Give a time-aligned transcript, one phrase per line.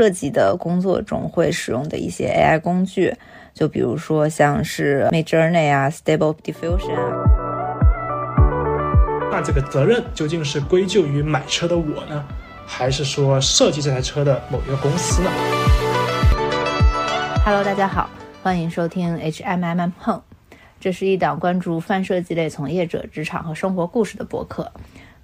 [0.00, 3.14] 设计的工作中会使用的一些 AI 工具，
[3.52, 7.22] 就比如说像是 Midjourney 啊、Stable Diffusion 啊。
[9.30, 12.24] 那这个责任究竟是归咎于买车的我呢，
[12.64, 15.30] 还是说设计这台车的某一个公司呢
[17.44, 18.08] ？Hello，大家好，
[18.42, 20.22] 欢迎收听 HMM Home，
[20.80, 24.72] 这是一档关注泛设计类从业者职场和生活故事的博客。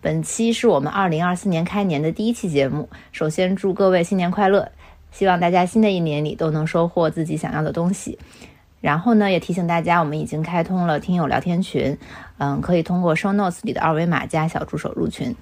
[0.00, 2.88] 本期是我们二零二四年开年的第一期节目。
[3.12, 4.70] 首先祝各位新年快乐，
[5.10, 8.18] 希望大家新的一年里都能收获自己想要的东西。
[8.80, 11.96] 然后呢，也提醒大家，我们已经开通了听友聊天群，
[12.38, 15.34] 嗯，可以通过 Show Notes 里的二维码加小助手入群。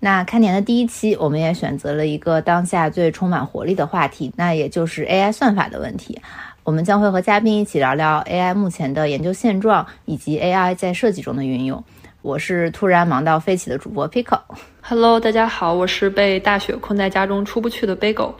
[0.00, 6.20] 那开年的第一期，我们也选择了一个当下最充满活力的话题，那也就是 AI 算法的问题。
[6.64, 11.82] 我们将会和嘉宾一起聊聊 AI 目前的研究现状，以及 AI 在设计中的运用。
[12.22, 14.38] 我是突然忙到飞起的主播 Pico。
[14.82, 18.34] Hello，大家好，我是被大雪困在家中出不去的 Bagel。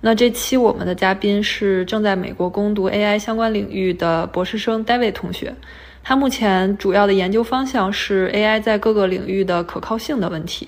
[0.00, 5.54] 那这期我们的嘉宾是正在美国攻读 AI 相关领域的博士生 David 同学。
[6.02, 10.66] 他目前主要的研究方向是 AI 在各个领域的可靠性的问题。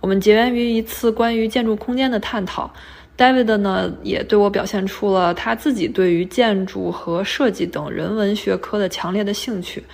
[0.00, 2.68] 我们结缘于一次关于建筑空间的探讨。
[3.16, 9.84] David 呢，也对我表现出了他自己对于建筑和设计等人文学科的强烈的兴趣。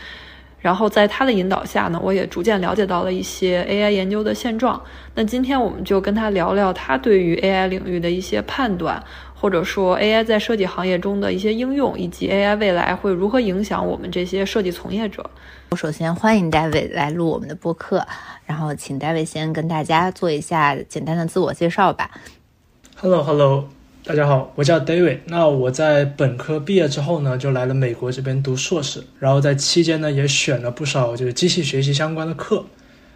[0.62, 4.80] 然后在他的引导下呢，我也逐渐了解到了一些 AI 研究的现状。
[5.14, 9.02] 那今天我们就跟他聊聊他对于 AI 领域的一些判断，
[9.34, 15.28] 或者说 AI 在设计行业中的一些应用，以及 AI 未来会如何影响我们这些设计从业者。
[15.70, 18.06] 我首先欢迎 David 来录我们的播客，
[18.46, 22.08] 然后请 David 先跟大家做一下简单的自我介绍吧。
[23.00, 23.81] Hello，Hello。
[24.04, 25.20] 大家好，我叫 David。
[25.26, 29.00] 那我在本科毕业之后呢，就来了美国这边读硕士。
[29.20, 32.64] 然后在期间呢，也选了不少就是机器学习相关的课，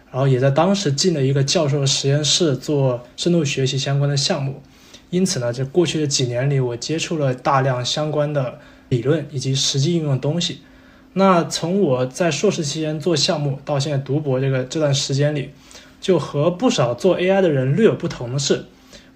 [0.09, 4.61] 然后也在当时进了一个教授的实验室做深度学习相关的项目。
[5.09, 10.61] 因此呢，在过去的几年里，我接触了大量相关的理论以及实际应用的东西。
[11.11, 15.49] 那从我在硕士期间做项目到现在读博这个这段时间里，
[15.99, 18.63] 就和不少做 AI 的人略有不同的是。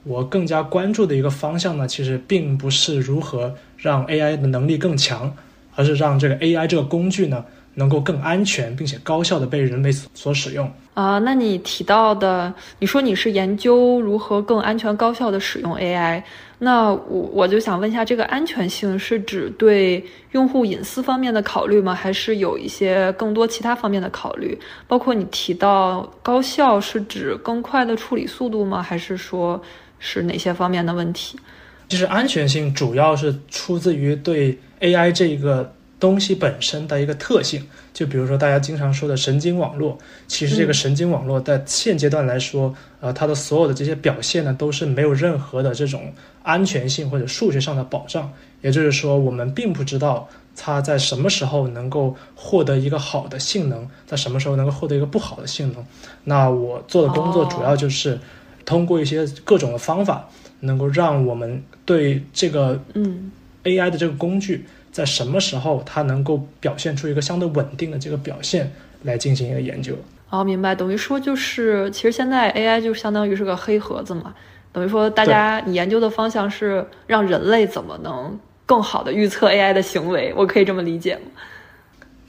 [0.03, 5.35] 我更加关注的一个方向呢，其实并不是如何让 AI 的能力更强，
[5.75, 7.45] 而是让这个 AI 这个工具呢，
[7.75, 10.71] 能够更安全并且高效的被人类所使用。
[10.95, 16.21] 啊，那你提到的，你说你是研究如何更安全高效的使用 AI，
[16.59, 21.93] 那我我就想问一下，这个安全性是指对用户隐私方面的考虑吗？
[21.93, 24.59] 还是有一些更多其他方面的考虑？
[24.87, 28.81] 包括你提到高效是指更快的处理速度吗？
[28.81, 29.61] 还是说？
[30.01, 31.39] 是哪些方面的问题？
[31.87, 37.65] 其实安全性主要是出自于对 AI 这个东西本身的一个特性。
[37.93, 48.31] 就比如说大家经常说的神经网络，其实这个神经网络在现阶段来说，呃，它的所有的这些表现呢，都是没有任何的这种安全性或者数学上的保障。
[48.61, 55.85] 也就是说，我们并不知道它在什么时候能够获得一个好的性能，在什么时候能够获得一个不好的性能。
[56.23, 58.17] 那我做的工作主要就是。
[58.65, 60.27] 通过一些各种的方法，
[60.59, 63.31] 能够让我们对这个嗯
[63.63, 68.71] AI 的这个工具，在什么时候它能够表现出一个相对稳定的这个表现，
[69.03, 69.95] 来进行一个研究。
[70.29, 70.73] 哦，明白。
[70.73, 74.33] 等于说就是，其实现在 AI 就相当于是个黑盒子嘛。
[74.71, 81.21] 等于说，大家你研究的方向是让人类怎么能更好的预测 AI 的行为，我可以这么理解吗？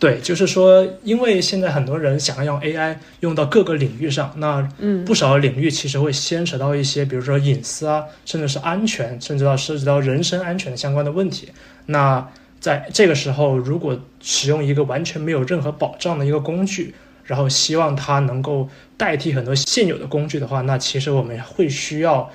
[0.03, 4.61] 对，就是说，因为现在很多人想要用 AI 用到各个领域上，那
[5.07, 11.51] 不少领域其实会牵扯到一些，比如说隐私啊，甚至是安全，甚至到涉及到人身安全的相关的问题。
[11.87, 16.93] 那在这个时候，如果使用一个完全没有任何保障的一个工具，
[17.23, 22.29] 然后希望它能够代替很多现有的工具的话，那其实我们会需要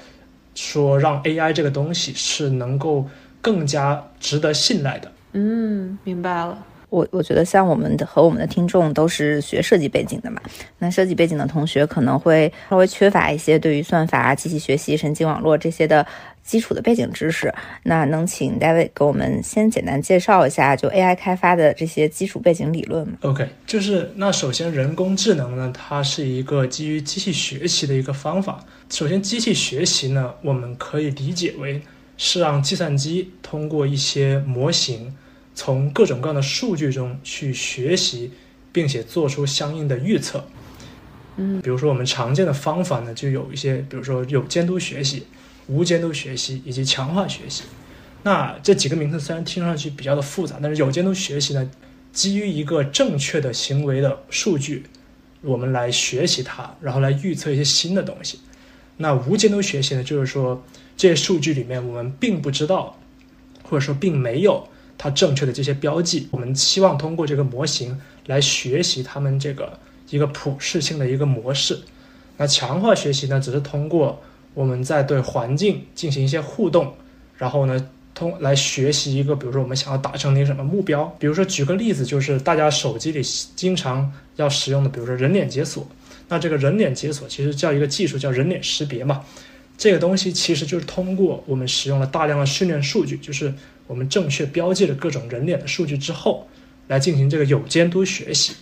[0.55, 3.05] 说，让 AI 这个东西是能够
[3.41, 5.11] 更加值得信赖的。
[5.33, 6.57] 嗯，明白了。
[6.89, 10.41] 我我觉得像我们的和我们的听众都是学设计背景的嘛，
[10.79, 16.05] 那设计背景的同学可能会稍微缺乏一些对于算法、机器学习、神经网络这些的
[16.43, 17.53] 基础的背景知识。
[17.83, 28.63] 那能请大卫给我们先简单介绍一下就 AI 开发的这些基础背景理论吗？OK，就是那首先人工智能呢，它是一个基于机器学习的一个方法。
[28.89, 31.81] 首先，机器学习呢，我们可以理解为
[32.15, 35.13] 是让计算机通过一些模型。
[35.57, 38.31] 从各种各样的数据中去学习，
[38.71, 40.45] 并且做出相应的预测。
[41.37, 45.25] 嗯，比如说我们常见的方法呢，就有一些，比如说有监督学习、
[45.65, 47.63] 无监督学习以及强化学习。
[48.21, 51.67] 那这几个名词虽然听上去比较的复杂，但是有监督学习呢，
[52.13, 54.83] 基于一个正确的行为的数据，
[55.41, 58.39] 我们来学习它，然后来预测一些新的东西。
[58.97, 60.63] 那无监督学习呢，就是说
[60.95, 62.99] 这些数据里面我们并不知道，
[63.63, 66.27] 或者说并没有它正确的这些标记。
[66.31, 69.77] 我们期望通过这个模型来学习他们这个
[70.09, 71.79] 一个普适性的一个模式。
[72.37, 74.21] 那强化学习呢，只是通过
[74.53, 76.93] 我们在对环境进行一些互动，
[77.37, 77.89] 然后呢。
[78.17, 83.21] 通来学习一个，比如说我们想要达成的一个什么目标，比如说举个例子，就是大家手机里
[83.55, 85.87] 经常要使用的，比如说人脸解锁。
[86.27, 89.23] 那这个人脸解锁其实叫一个技术，叫人脸识别嘛。
[89.77, 93.53] 这个东西其实就是通过我们使用了大量的训练数据，就是
[93.87, 96.47] 我们正确标记了各种人脸的数据之后，
[96.87, 98.53] 来进行这个有监督学习，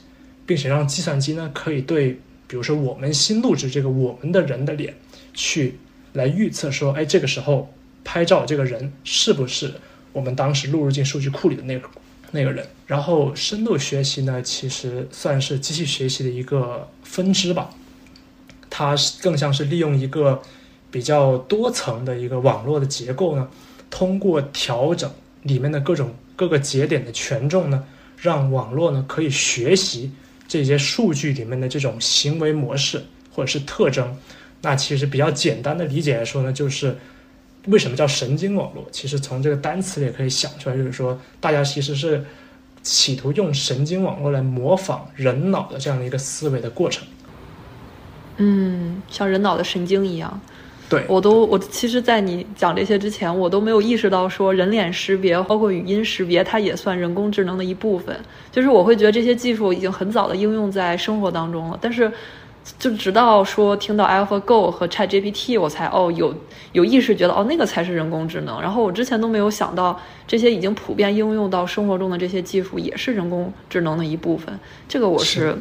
[0.46, 2.12] 并且让计算机呢可以对，
[2.48, 4.96] 比如说我们新录制这个我们的人的脸，
[5.34, 5.78] 去
[6.14, 7.70] 来预测说，哎，这个时候。
[8.08, 9.74] 拍照这个人是不是
[10.14, 11.90] 我们当时录入进数据库里的那个
[12.30, 12.64] 那个人？
[12.86, 17.72] 然后深度学习呢，其实算是机器学习的一个分支吧。
[18.70, 20.40] 它是更像是利用一个
[20.92, 23.50] 比较多层的一个网络的结构呢，
[23.96, 25.10] 通过调整
[25.44, 27.82] 里面的各种各个节点的权重呢，
[28.18, 30.12] 让网络呢可以学习
[30.50, 33.02] 这些数据里面的这种行为模式
[33.34, 34.14] 或者是特征。
[34.62, 36.98] 那其实比较简单的理解来说呢，就是。
[37.68, 38.86] 为什么叫神经网络？
[38.92, 42.24] 其实从这个单词也可以想出来，就是说大家其实是
[42.84, 47.08] 企图用神经网络来模仿人脑的这样的一个思维的过程。
[48.38, 50.40] 嗯，像人脑的神经一样。
[50.90, 58.16] 对，我都我其实，在你讲这些之前，我都没有意识到说人脸识别，包括语音识别，它也算人工智能的一部分。
[58.52, 62.12] 就是我会觉得这些技术已经很早的应用在生活当中了，但是。
[62.80, 66.34] 就直到说听到 AlphaGo 和 ChatGPT，我才哦有
[66.72, 68.60] 有意识觉得哦那个才是人工智能。
[68.60, 74.52] 然后我之前都没有想到这些已经普遍应用到生活中的这些技术也是人工智能的一部分。
[74.90, 75.56] 这个我是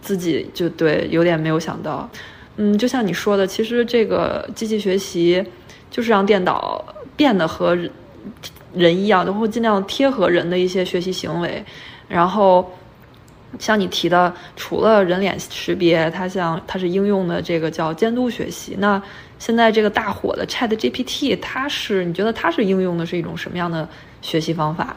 [0.00, 2.08] 自己就对有点没有想到。
[2.56, 5.44] 嗯，就像你说的，其实这个机器学习
[5.90, 6.84] 就是让电脑
[7.16, 7.76] 变得和
[8.74, 11.64] 人一样，然后尽量贴合人的一些学习行为，
[12.08, 12.70] 然后。
[13.60, 18.76] 像你提的，除了人脸识别，它像它是应用的这个叫监督学习。
[18.80, 19.00] 那
[19.38, 23.88] 现在这个大火的 Chat GPT，它是你觉得它是应用的是一种什么样的
[24.20, 24.94] 学习方法？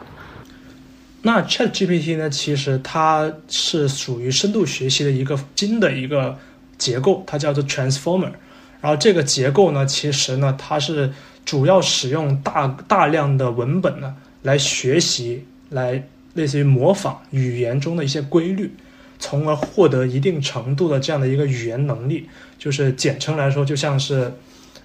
[1.22, 2.28] 那 Chat GPT 呢？
[2.28, 6.36] 其实它是属于深度学习的一个新的一个
[6.80, 8.32] 结构，它叫做 Transformer。
[8.80, 11.12] 然后这个结构呢，其实呢，它是
[11.44, 16.02] 主要使用大大量的文本呢来学习来。
[16.34, 18.72] 类似于模仿语言中的一些规律，
[19.18, 24.32] 从而获得一定程度的这样的一个语言能力，就是简称来说，就像是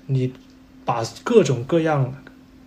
[0.07, 0.33] 你
[0.83, 2.11] 把各种各样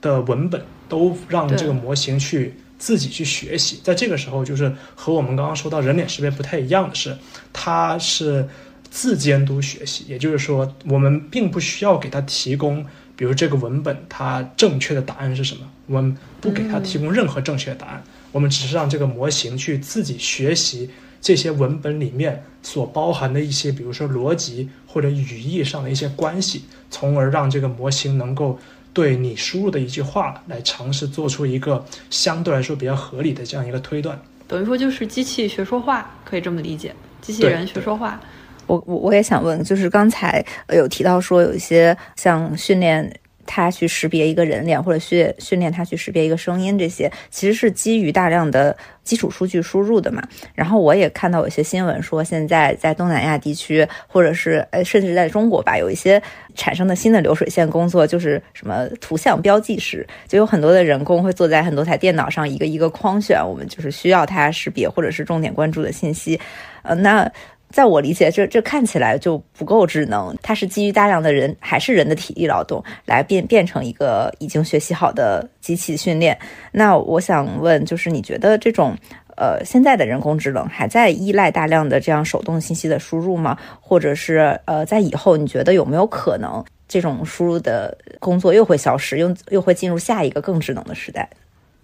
[0.00, 3.80] 的文本都让这个模型去自己去学习。
[3.82, 7.18] 在这个时候，就是和我们刚刚说到人脸识别不太一样的是，
[7.52, 8.48] 它是
[8.90, 12.84] 自监督学习，也就是说，我们并不需要给他提供，
[13.16, 18.02] 比如这个文本它正确的答案是什么，我们不给他提供任何正确的答案。
[18.32, 20.90] 我们只是让这个模型去自己学习
[21.20, 28.58] 这些文本里面所包含的一些，比如说逻辑或者语义上的一些关系，从而让这个模型能够
[28.92, 34.20] 对你输入的一句话来尝试做出一个相对来说比较合理的这样一个推断。
[34.46, 38.20] 等于说就是机器学说话，可以这么理解，机器人学说话。
[38.68, 43.12] 我我我也想问，就是刚才有提到说有一些像训练。
[43.50, 50.22] 它去识别一个人脸，或者训训练它去识别一个声音，这些其实是基于大量的基础数据输入的嘛。
[50.54, 56.22] 然后我也看到有些新闻说，现在在东南亚地区，或者是呃，甚至在中国吧，有一些
[56.54, 66.38] 产生的新的流水线工作，就是什么图像标记师，就有很多的人工会坐在很多台电脑上，一个一个框选我们就是需要它识别或者是重点关注的信息。
[66.82, 67.32] 呃，那。
[67.70, 70.34] 在我理解，这这看起来就不够智能。
[70.42, 76.38] 它是基于大量的人，还是人的体力劳动来变变成一个已经学习好的机器训练？
[76.72, 78.96] 那我想问，就是你觉得这种
[79.36, 83.58] 呃现在的人工智能还在依赖大量的这样手动信息的输入吗？
[83.80, 91.28] 或者是呃在以后你觉得有没有可能这种输入的工作又会消失，又又会进入下一个更智能的时代？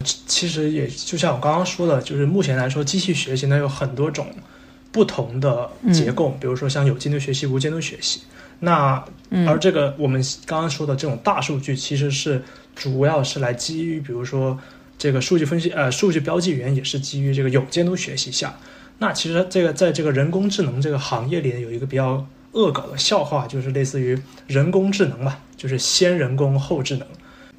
[0.03, 4.27] 其实也就像我刚刚说的，就是目前来说，机器学习呢有很多种。
[4.95, 8.21] 不同的结构，比如说像有监督学习、无监督学习。
[8.61, 9.05] 那
[9.49, 12.41] 而这个我们刚刚说的这种大数据，其实是
[12.77, 14.57] 主要是来基于，比如说
[14.97, 18.57] 这个数据分析，呃，数据标记员也是基于这个有监督学习下。
[18.99, 27.09] 那其实这个在这个人工智能这个行业里有一个比较恶搞的笑话，就是类似于人工智能吧，就是先人工后智能。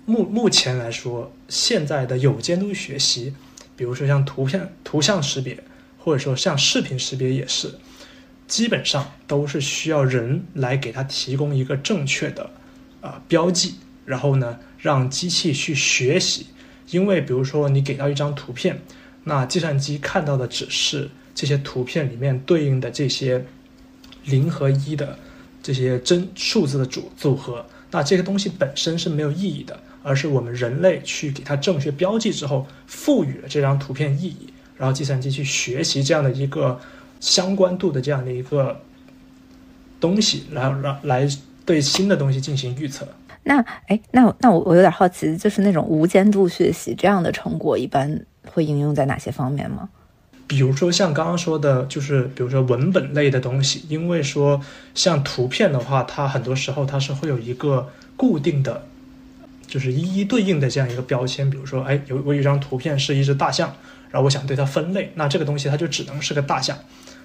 [0.06, 3.34] 目目前来说，现在的有监督学习，
[3.76, 5.62] 比如说像图片图像识别。
[6.06, 7.74] 或者说像视频识别也是，
[8.48, 12.52] 基本上都是需要人来给它提供一个正确的
[13.02, 13.74] 啊标记，
[14.06, 16.46] 然后呢让机器去学习。
[16.92, 18.80] 因为比如说你给到一张图片，
[19.24, 23.44] 那计算机看到的只是这些图片里面对应的这些
[24.26, 25.18] 零和一的
[25.64, 36.80] 这些真数字的组组合，那这个东西本身是没有意义的，而是我们人类去给它正确标记之后，赋予了这张图片意义，然后计算机去学习这样的一个
[37.20, 38.82] 相关度的这样的一个
[40.00, 41.28] 东西，然后让来
[41.66, 43.08] 对新的东西进行预测。
[43.44, 49.88] 那哎，那那我我有点好奇，就是那种无监督学习这样的成果，一般会应用在哪些方面吗？
[50.48, 54.62] 比如说像刚刚说的，就是比如说文本类的东西，因为说
[54.94, 58.86] 像图片的话，它很多时候它是会有一个固定的，
[59.66, 61.50] 就是一一对应的这样一个标签。
[61.50, 63.76] 比如说，哎，有我有一张图片是一只大象，
[64.12, 66.78] 然后我想对它分类，那这个东西它就只能是个大象。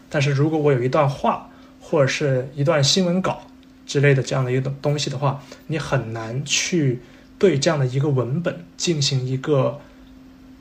[0.09, 3.43] 但是如果我有一段话或者是一段新闻稿，
[3.87, 7.01] 之类的这样的一个东西的话，你很难去
[7.39, 9.81] 对这样的一个文本进行一个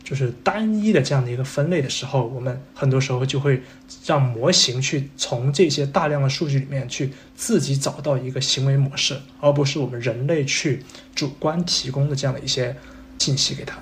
[0.04, 3.62] 就是单一的这样的一个分类的时候，我们很多时候就会
[4.06, 10.84] 让模型去从这些大量的数据里面去自己找到一个行为模式，而不是我们人类去
[11.14, 12.76] 主观提供的这样的一些
[13.20, 13.78] 信息给他。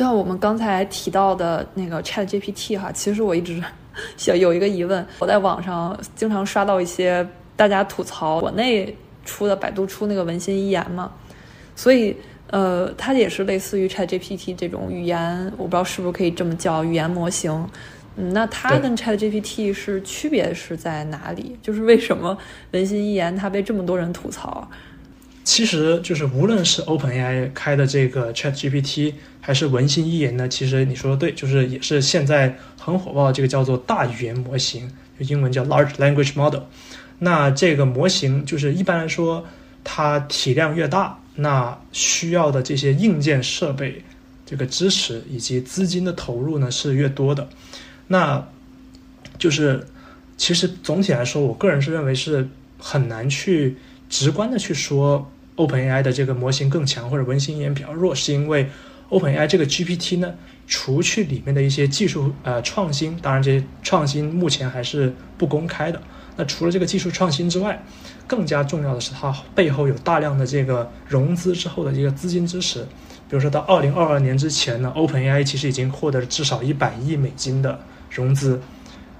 [0.00, 3.62] 就像我们刚才提到的那个 Chat GPT 哈，其实我一直
[4.16, 7.28] 想有一个疑问，我在网上经常刷到一些。
[7.54, 11.12] 大家吐槽国内出的百度出那个文心一言嘛，
[11.76, 12.16] 所以
[12.46, 17.68] 呃，它也是类似于 ChatGPT 这种语言，我不知道是不是可以这么叫语言模型。
[18.16, 21.58] 嗯，那它跟 ChatGPT 是区别是在哪里？
[21.60, 22.34] 就是为什么
[22.70, 24.66] 文心一言它被这么多人吐槽？
[25.42, 36.62] 其实就是无论是 OpenAI 开的这个 ChatGPT，还是文心一言呢，其实你说的对，就是也是现在很火爆的这个叫做大语言模型，英文叫 Large Language Model。
[37.18, 39.44] 那这个模型就是一般来说，
[39.82, 44.02] 它体量越大，那需要的这些硬件设备、
[44.46, 47.48] 这个支持以及资金的投入呢是越多的。
[48.08, 48.46] 那
[49.38, 49.86] 就是
[50.36, 53.76] 其实总体来说，我个人是认为是很难去
[54.10, 55.26] 直观的去说
[55.56, 58.68] OpenAI 的这个模型更强或者文心一言比较弱，是因为
[59.08, 60.34] OpenAI 这个 GPT 呢，
[60.66, 66.02] 除去里面的一些技术呃创新，当然这些创新目前还是不公开的。
[66.36, 67.82] 那除了这个技术创新之外，
[68.26, 72.80] 更加重要的是它背后有大量的这个融资之后的一个资金支持。
[73.28, 77.78] 比如说到二零二二年之前呢，OpenAI 其实已经获得了至少一百亿美金的
[78.10, 78.60] 融资，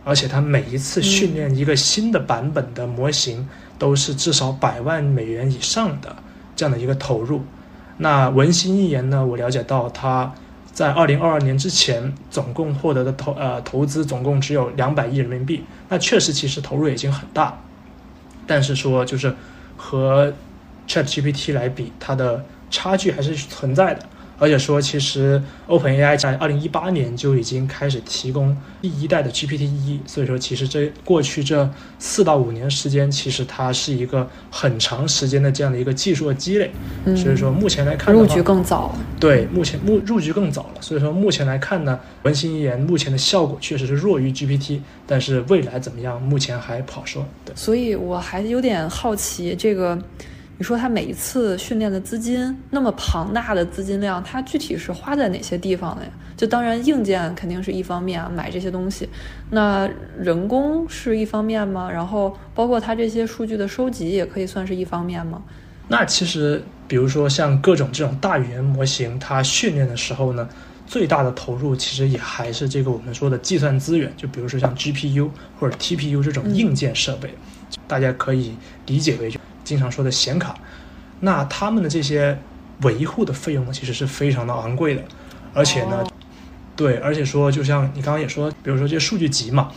[0.04, 3.46] 而且它每一次训练一个新的版本的模型
[3.80, 6.14] 都是至少百万美元以上的
[6.54, 7.42] 这样的一个投入。
[7.96, 10.32] 那文心一言呢，我了解到它
[10.70, 15.64] 在二零二二年之前总共获得的投呃投资总共只有两百亿人民币。
[15.88, 17.58] 那确实，其实投入已经很大，
[18.46, 19.34] 但是说就是
[19.76, 20.32] 和
[20.86, 24.06] ChatGPT 来比，它的差距还是存在的。
[24.40, 31.68] 而且说，其实 OpenAI 在二零一八年就已经开始提供第一代的 GPT 一，所以说其实这过去这
[31.98, 36.70] 四到五年时间，其实它是一个很长时间的这样的一个技术的积累。
[37.14, 38.96] 所以说目前来看，入局更早。
[39.20, 40.80] 对，目前目入局更早了。
[40.80, 47.26] 所以说目前来看呢，文心一言目前的效果确实是弱于 GPT，但是未来怎么样，目前还不好说。
[47.44, 49.98] 对，所以我还有点好奇这个。
[50.60, 56.10] 你说他每一次训练的资金那么庞大的资金量，它具体是花在哪些地方了呀？
[56.36, 59.08] 就当然硬件肯定是一方面啊，买这些东西，
[59.48, 59.88] 那
[60.18, 61.90] 人工是一方面吗？
[61.90, 65.42] 然后包括它这些数据的收集也可以算是一方面吗？
[65.88, 70.46] 那其实比如说像各种这种大语言模型，它训练的时候呢，
[70.86, 77.34] 最大的投入其实也还是这个我们说的计算资源，就比如说像 GPU 或者 TPU 这种硬件设备，
[77.88, 79.40] 大家可以理解为就。
[79.70, 80.52] 经常说的显卡，
[81.20, 82.36] 那他们的这些
[82.82, 85.04] 维护的费用呢，其实是非常的昂贵的，
[85.54, 86.04] 而且呢，
[86.74, 89.70] 对，而且说就像你刚刚也说，比如说这些数据集嘛，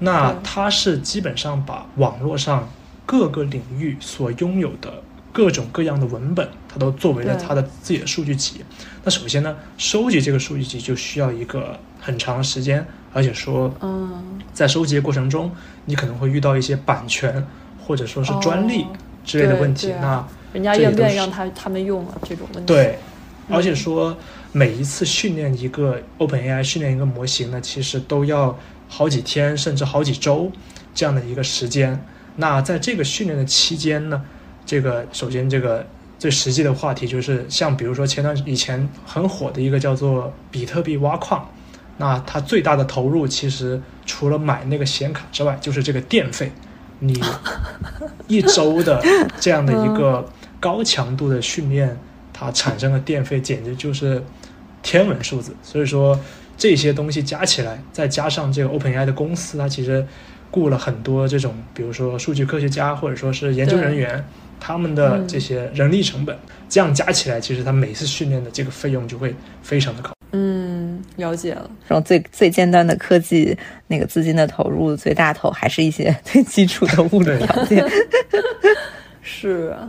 [0.00, 2.68] 那它是基本上把网络上
[3.06, 5.02] 各个领域所拥有的
[5.32, 8.62] 各种各样的文本，它都作为了它的自己的数据集。
[9.02, 15.50] 那首先呢，收集这个数据集就需要一个很长时间，而且说，嗯，在收集的过程中，
[15.86, 17.46] 你可能会遇到一些版权
[17.80, 18.84] 或者说是专利。
[19.28, 22.14] 之类的问题，那人家愿不愿意让他他们用啊？
[22.26, 22.72] 这种问题。
[22.72, 22.98] 对，
[23.50, 24.16] 而且说
[24.52, 28.58] 每一次训练一个 OpenAI 训练一个模型呢，其实都要
[28.88, 30.50] 好几天甚至好几周
[30.94, 32.02] 这样的一个时间。
[32.36, 34.22] 那在这个训练的期间呢，
[34.64, 35.86] 这个首先这个
[36.18, 41.46] 最实际的话题就是，像比如说前段以前很火的一个叫做比特币挖矿
[41.98, 46.50] 那它最大的投入其实除了买那个显卡之外，就是这个电费。
[47.00, 47.20] 你
[48.26, 49.02] 一周的
[49.40, 50.28] 这样的一个
[50.60, 51.96] 高强度的训练，
[52.32, 54.22] 它产生的电费简直就是
[54.82, 55.54] 天文数字。
[55.62, 56.18] 所以说
[56.56, 60.06] 这些东西加起来，再加上这个 OpenAI 的公司，它其实
[60.50, 64.24] 雇了很多这种，比如说数据科学家或者说是研究人员，
[64.58, 66.36] 他们的这些人力成本，
[66.68, 70.10] 这样加起来，其实它每次训练的这个费用就会非常的高。
[70.32, 70.67] 嗯，
[71.16, 71.70] 了解了。
[71.86, 77.84] 然后最最尖端的科技，那个资金的投入最大头还是一些最基础的物理条件。
[79.22, 79.88] 是啊，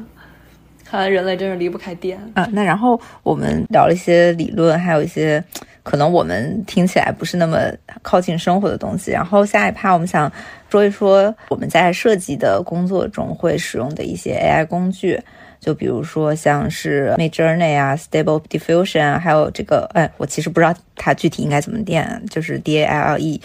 [0.85, 2.47] 看来人类真是离不开电啊。
[2.51, 5.43] 那然后我们聊了一些理论，还有一些
[5.83, 7.59] 可能我们听起来不是那么
[8.01, 9.11] 靠近生活的东西。
[9.11, 10.31] 然后下一趴我们想
[10.69, 15.19] 说一说我们在设计的工作中会使用的一些 AI 工具。
[15.59, 23.41] 就比如说像是 Mid Journey 啊，Stable Diffusion 啊，还有这个，哎，我其实不知道它具体应该怎么念，就是 DALE，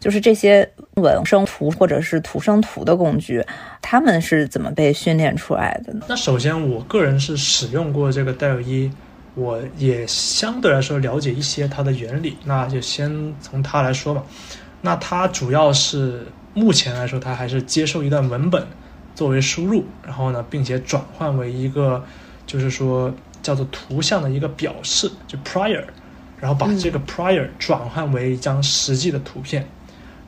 [0.00, 3.44] 就是这些文生图或者是图生图的工具，
[3.80, 6.06] 他们是怎么被训练出来的呢？
[6.08, 8.90] 那首先，我个人是使用过这个 d a l e
[9.36, 14.22] 我也相对来说了解一些它的原理，那就先从它来说吧。
[14.82, 18.66] 那它主要是目前来说，它还是接受一段文本。
[19.20, 22.02] 作为输入，然后呢，并且转换为一个，
[22.46, 25.84] 就是说叫做图像的一个表示，就 prior，
[26.40, 29.68] 然后把这个 prior 转换为一张实际的图片。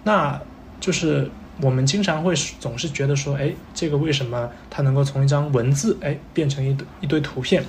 [0.05, 0.39] 那
[0.79, 1.31] 就是
[1.63, 7.65] 我们经常会总是觉得说，哎，这个为什么它能够从一张文字，哎，变成一堆一堆图片？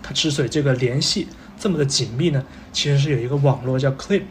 [0.00, 1.26] 它之所以这个联系
[1.58, 4.22] 这么的紧密呢，其实是有一个网络叫 clip，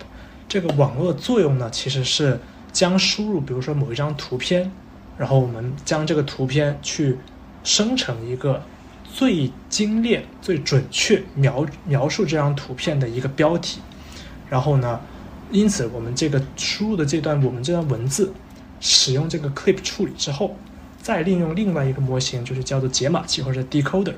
[0.48, 2.40] 这个网络的作用呢，其实是
[2.72, 4.72] 将输入，比如说某一张图片。
[5.18, 7.18] 然后我们将这个图片去
[7.64, 8.62] 生成一个
[9.04, 13.80] 最精炼、最准确描描述这张图片的一个标题。
[14.50, 15.00] 然后呢，
[15.52, 18.34] 因此我们这个输入的这段我们这段文字，
[18.80, 20.56] 使用这个 clip 处理之后，
[21.02, 24.14] 再利用另外一个模型，就是叫做解码器或者 decoder，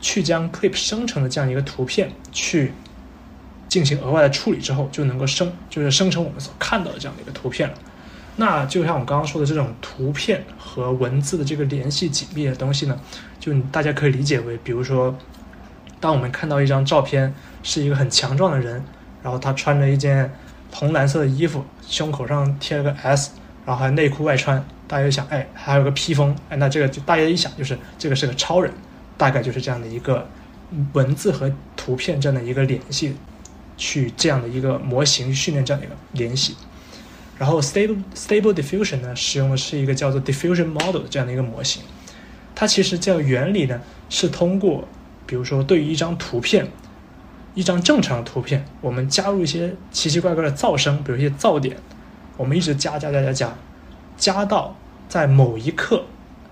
[0.00, 2.72] 去将 clip 生成的这样一个图片去
[3.68, 7.74] 进行额外的处理之后，就能够生就是生成我们所看到的这样的一个图片了。
[8.40, 12.98] 那就像我刚刚说的这种图片和文字的这个联系紧密的东西呢，
[13.38, 15.14] 就大家可以理解为，比如说，
[16.00, 18.82] 当我们看到一张照片，是一个很强壮的人，
[19.22, 20.32] 然后他穿着一件
[20.72, 23.32] 红蓝色的衣服，胸口上贴了个 S，
[23.66, 28.72] 然后还内裤外穿，大家就想，哎，还有个披风，哎，那这个就大家一想就是这个是个超人，
[29.18, 30.26] 大概就是这样的一个
[30.94, 33.14] 文字和图片这样的一个联系，
[33.76, 36.56] 去这样的一个模型训练这样的一个联系。
[37.40, 41.82] 然后 stable stable diffusion 呢，使用的是一个叫做 diffusion model 这样的一个模型。
[42.54, 44.86] 它其实这个原理呢，是通过，
[45.24, 46.70] 比如说对于一张图片，
[47.54, 51.78] 一张正常的图片，我们加入一些奇奇怪怪的噪声，比如一些噪点，
[52.36, 53.56] 我们一直加加加加加，
[54.18, 54.76] 加到
[55.08, 56.04] 在某一刻，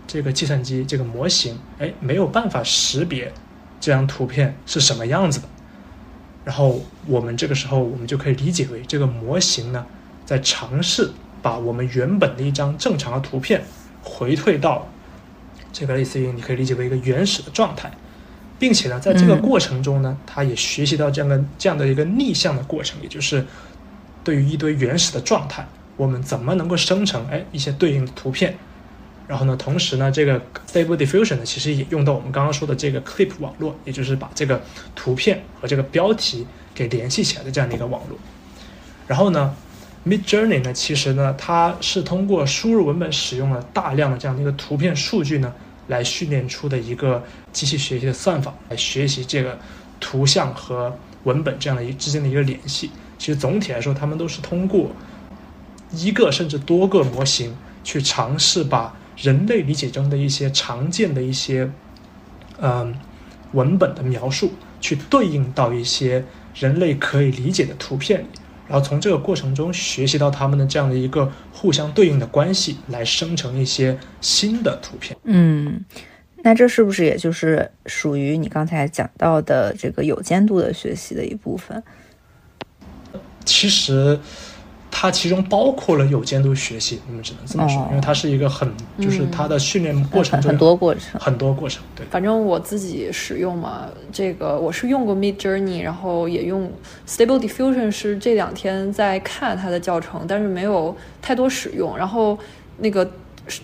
[0.06, 3.30] 这个计算机这个模型，哎，没有办法识别
[3.78, 5.48] 这张图片是什么样子的。
[6.46, 9.84] 然后我们这个时候，我们就可以理解为这个模型呢。
[10.28, 11.10] 在尝试
[11.40, 13.64] 把我们原本的一张正常的图片
[14.02, 14.86] 回退到
[15.72, 17.90] 这个类似于你可以理解为一个原始的状态，
[18.58, 23.42] 并且呢，在这个过程中呢，它也学习到这样的这样的一个逆向的过程，也就是
[24.22, 28.54] 对于一堆原始的状态，我们怎么能够生成哎一些对应的图片？
[29.26, 30.38] 然后呢，同时呢，这个
[30.70, 34.60] Stable Diffusion 呢，其实也用到我们刚刚说的这个 Clip 网络，也就是把这个
[34.94, 38.18] 图片和这个标题给联系起来的这样的一个网络。
[39.06, 39.54] 然后呢
[40.08, 45.52] ？Mid Journey 呢，其实呢，它是通过输入文本，使用了大量的这样的一个图片数据呢，
[45.88, 49.58] 来训练出的一个机器学习的算法，来学习这个
[50.00, 52.90] 图像和文本这样的一之间的一个联系。
[53.18, 54.90] 其实总体来说，他们都是通过
[55.92, 61.70] 一个甚至多个模型去尝试把人类理解中的一些常见的一些
[62.60, 62.94] 嗯
[63.52, 68.26] 文本的描述，去对应到一些人类可以理解的图片里。
[68.68, 75.16] 然后从这个过程中学习到他们的这样的一个互相对应的关系，来生成一些新的图片。
[75.24, 75.84] 嗯，
[76.44, 81.82] 那这是不是也就是属于你刚才讲到的这个有监督的学习的一部分？
[83.44, 84.20] 其实。
[85.00, 88.68] 它其中包括了有监督学习，我们只能这么说，因为它是一个很，
[89.00, 91.80] 就是它的训练过程中很多过程，很多过程。
[91.94, 96.68] 对，反正我自己使用嘛，这个我是用过 Mid Journey，然后也用
[97.06, 101.96] Stable Diffusion，是这两天在看它的教程，但是没有太多使用。
[101.96, 102.36] 然后
[102.78, 103.08] 那个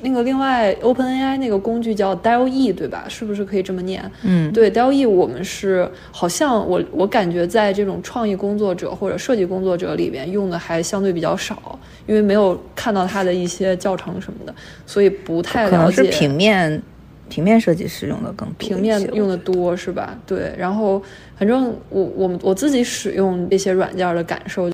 [0.03, 3.05] 那个另外 OpenAI 那个工具叫 DALL-E 对吧？
[3.09, 4.11] 是不是可以这么念？
[4.23, 14.55] 嗯，对 DALL-E 我们是好像我我感觉在这种创意工作者或者设计工作者里边用的还相对比较少，因为没有看到它的一些教程什么的，
[14.87, 16.05] 所以不太了解。
[16.05, 16.83] 是平面
[17.29, 20.19] 平面设计师用的更多，平面用的多是吧？
[20.27, 21.03] 对，然后
[21.39, 24.71] 反正我我们我自己使用这些软件的感受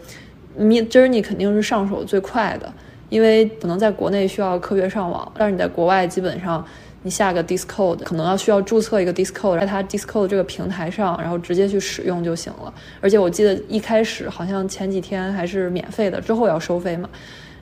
[0.58, 2.72] ，Mid Journey 肯定是上手最快的。
[3.10, 6.64] 因为可能在国内需要科学上网，但是你在国外基本上
[7.02, 12.72] 你下个 Discord 可能要需要注册一个 Discord，在它 Discord 这个平台上，然后直接去使用就行了。
[13.00, 17.08] 而且我记得一开始好像前几天还是免费的，之后要收费嘛。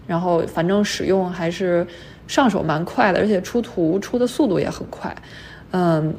[0.06, 1.87] 然后反正使用还是
[2.26, 5.14] 上手蛮快的，而且出图出的速度也很快。
[5.70, 6.14] 嗯，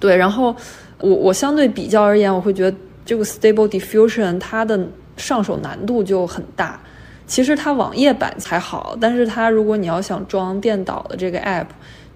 [0.00, 0.16] 对。
[0.16, 0.56] 然后
[1.00, 4.80] 我我相对比较而言，我会觉得这个 Stable Diffusion 它的
[5.16, 6.80] 上手难度就很大。
[7.26, 11.66] 其实它网页版才好，但是它如果你要想装电脑的这个 app，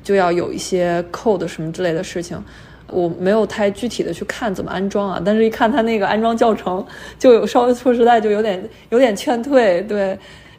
[0.03, 2.43] 就要有一些 code 什么之类的事情。
[2.91, 6.85] 我没有太具体的去看怎么安装啊，但是一看它那个安装教程，
[7.19, 10.19] 就有稍微说实在就有点有点劝退，对。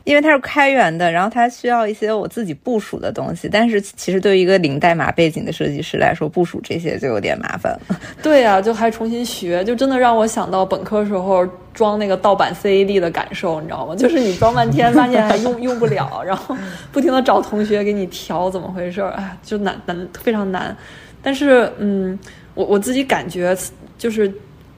[0.10, 7.80] 因为它是开源的，然后它需要一些我自己部署的东西，但是其实对于一个零代码背景的设计师来说，部署这些就有点麻烦。
[8.24, 13.96] 对呀，就还重新学，就真的让我想到本科时候装那个盗版 CAD 的感受，你知道吗？
[13.96, 16.58] 就是你装半天，发现还用 用不了，然后
[16.92, 19.12] 不停的找同学给你调，怎么回事儿？
[19.12, 20.76] 哎，就难难非常难。
[21.22, 22.18] 但是，嗯，
[22.56, 23.56] 我我自己感觉
[23.96, 24.28] 就是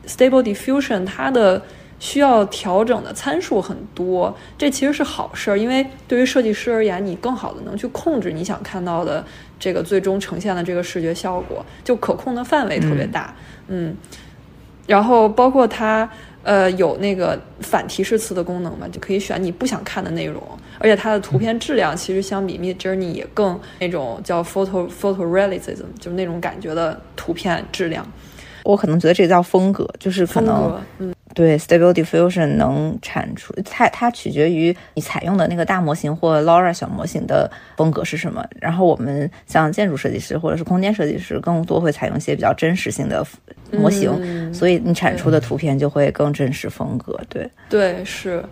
[0.06, 1.62] Stable Diffusion 它的。
[2.02, 9.24] 需要调整的参数很多，这其实是好事儿，因为对于设计师而言，你更好的能去控制你想看到的
[9.60, 13.32] 这个最终呈现的这个视觉效果，就可控的范围特别大。
[13.68, 13.96] 嗯，
[14.88, 16.10] 然后包括它
[16.42, 20.42] 呃有那个反提示词的功能嘛，就可以选你不想看的内容，
[20.80, 28.04] 而且它的图片质量其实相比 Mid Journey 也更那种叫 photo photo realism，就是那种感觉的图片质量。
[28.64, 31.14] 我可能觉得这叫风格，就是可能嗯。
[31.34, 38.46] 对，Stable Diffusion 能产出它，它取决于你采用的那个大模型或 LoRa 小模型的风格是什么。
[38.60, 43.26] 然后我们像建筑设计师或者是空间设计师，更多会采用一些比较真实性的
[43.72, 47.18] 模型，所以你产出的图片就会更真实风格。
[47.30, 48.44] 对，对，是。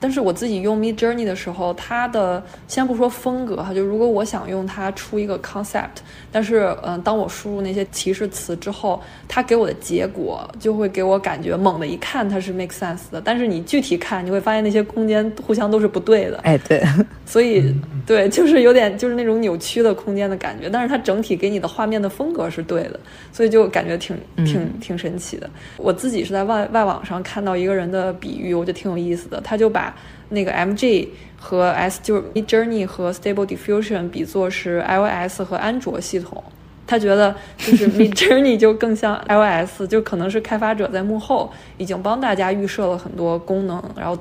[0.00, 5.98] 但是我自己用 Mid Journey 的时候，它的先不说风格哈，就如果我想用它出一个 concept，
[6.30, 16.38] 但是嗯，当我输入那些提示词之后，它给我的结果就会给我感觉猛的一看它是 make sense 的，但是你具体看你会发现那些空间互相都是不对的。
[16.44, 16.80] 哎，对，
[17.26, 17.74] 所以
[18.06, 23.00] 对，就是有点就是那种扭曲的空间的感觉，但是它整体给你的画面的风格是对的，
[23.32, 25.50] 所以就感觉挺挺挺神奇的。
[25.76, 29.87] 我自己是在外外网上看到一个人的比喻，我觉得挺有意思的，他就把。
[30.30, 36.42] 那个 MG 和 S 就是 Mid Journey 和 Stable Diffusion 比作是 iOS 和安卓系统，
[36.86, 44.18] 他觉得就是 Mid Journey 就更像 iOS，就可能是开发者在幕后已经帮大家预设了很多功能，然后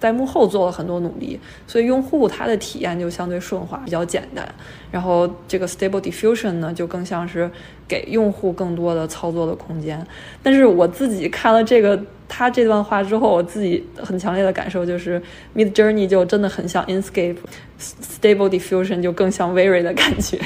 [0.00, 4.46] 在幕后做了很多努力，所以用户他的体验就相对顺滑，比较简单。
[4.90, 7.50] 然后这个 Stable Diffusion 呢，就更像是
[7.86, 10.04] 给用户更多的操作的空间。
[10.42, 12.02] 但是我自己看了这个。
[12.28, 15.20] 他这段话之后，我自己很强烈的感受就是
[15.54, 20.40] Mid Journey 就真的很像 Inscape，Stable Diffusion 就更像 Very 的感觉，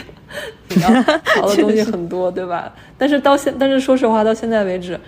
[0.68, 2.74] 你要调的东西很多，对吧？
[2.98, 4.98] 但是到现，但是说实话，到现在为止，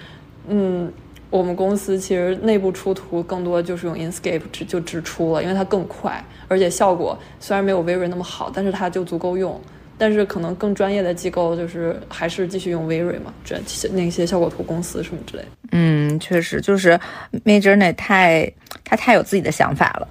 [0.48, 0.90] 嗯，
[1.28, 9.60] 我们公司其实内部出图更多就是用 Inscape 直就直出了，因为它更快，而且效果虽然没有 Very 那么好，但是它就足够用。
[10.00, 13.60] 但是可能更专业的机构就是还是继续用 Very 嘛，这
[13.92, 15.44] 那些效果图公司什么之类。
[15.72, 16.98] 嗯，确实就是
[17.44, 18.50] Midjourney 太
[18.82, 20.08] 他太有自己的想法了。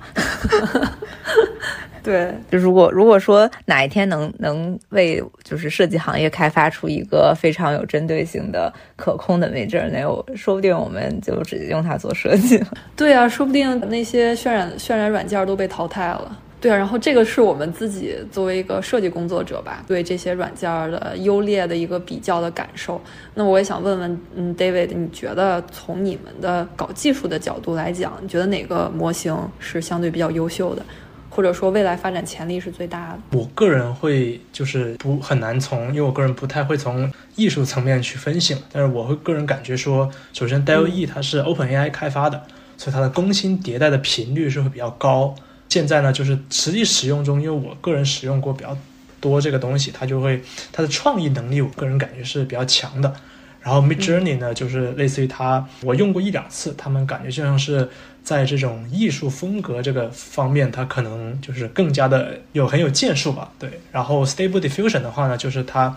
[2.04, 12.68] 对，就如果如果说哪一天能能为就是设计行业开发出一个非常有针对性的可控的 Midjourney，我说不定我们就直接用它做设计了。
[12.96, 16.40] 对啊，说不定那些渲染渲染软件都被淘汰了。
[16.62, 23.02] 对啊，然后这个是我们自己作为一个设计工作者吧，对这些软件的优劣的一个比较的感受。
[23.34, 30.84] 那我也想问问，嗯，David，你觉得从你们的搞技术的角度来讲，你觉得哪个模型是相对比较优秀的，
[31.30, 33.38] 或者说未来发展潜力是最大的？
[33.38, 42.44] 我个人会就是不很难从，因为我个人不太会从艺术层面去分析，但是我会个人感觉说，首先 DALL-E 它是 OpenAI 开发的，
[42.76, 45.34] 所以它的更新迭代的频率是会比较高。
[45.70, 48.78] 现在呢，就是实际使用中，因为我个人使用过比较
[49.22, 53.14] 多这个东西，它就会它的创意能力，我个人感觉是比较强的。
[53.62, 57.88] 然然后 Mid Journey 呢，就是类似于它，我用过一两次，他们感觉就像是
[58.24, 63.52] 在这种艺术风格这个方面，它可能就是更加的有很有建树吧。
[63.60, 65.96] 对，然后 Stable Diffusion 的话呢，就是它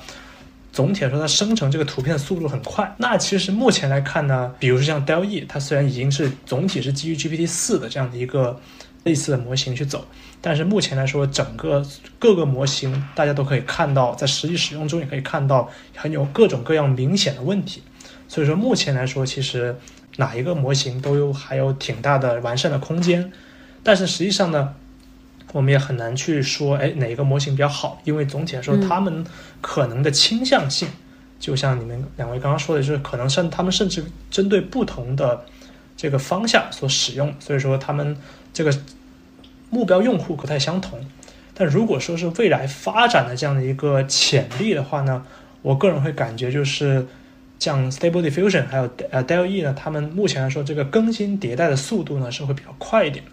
[0.71, 2.95] 总体来说它生成这个图片的速度很快。
[2.99, 8.61] 那其实目前来看呢，比如说像 DALL-E，它虽然已经是总体是基于 GPT 四的这样的一个
[9.05, 10.07] 类似的模型去走。
[10.41, 11.87] 但是目前来说，整个
[12.19, 17.83] 各个模型大家都可以看到，在实际使用中也可以看到很有各种各样明显的问题。
[18.27, 19.77] 所以说目前来说，其实
[20.17, 23.33] 哪一个模型都有还有挺大的完善的空间。
[23.85, 24.75] 但是实际上呢，
[25.53, 29.25] 我们也很难去说，哎，哪一个模型比较好，因为总体来说，他们
[29.61, 30.89] 可能的倾向性，
[31.39, 35.45] 就像你们两位刚刚说的，就是可能甚他们甚至针对不同的
[36.03, 37.33] 这个方向所使用。
[37.39, 38.17] 所以说他们
[38.53, 38.75] 这个。
[39.75, 41.01] 目标用户不太相同，
[41.55, 45.25] 但如果说是未来发展的这样的一个潜力的话呢，
[45.63, 47.07] 我个人会感觉就是
[47.59, 53.25] 像 Stable Diffusion 还有呃 DALL-E 呢，他们目前来说这个更新迭代的速度呢是会比较快一点。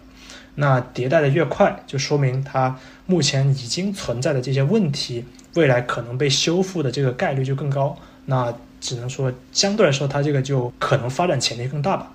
[0.54, 5.22] 那迭代的越快，就说明它目前已经存在的这些问题，
[5.56, 7.94] 未来可能被修复的这个概率就更高。
[8.24, 12.10] 那只能说相对来说，它这个就可能发展潜力更大吧。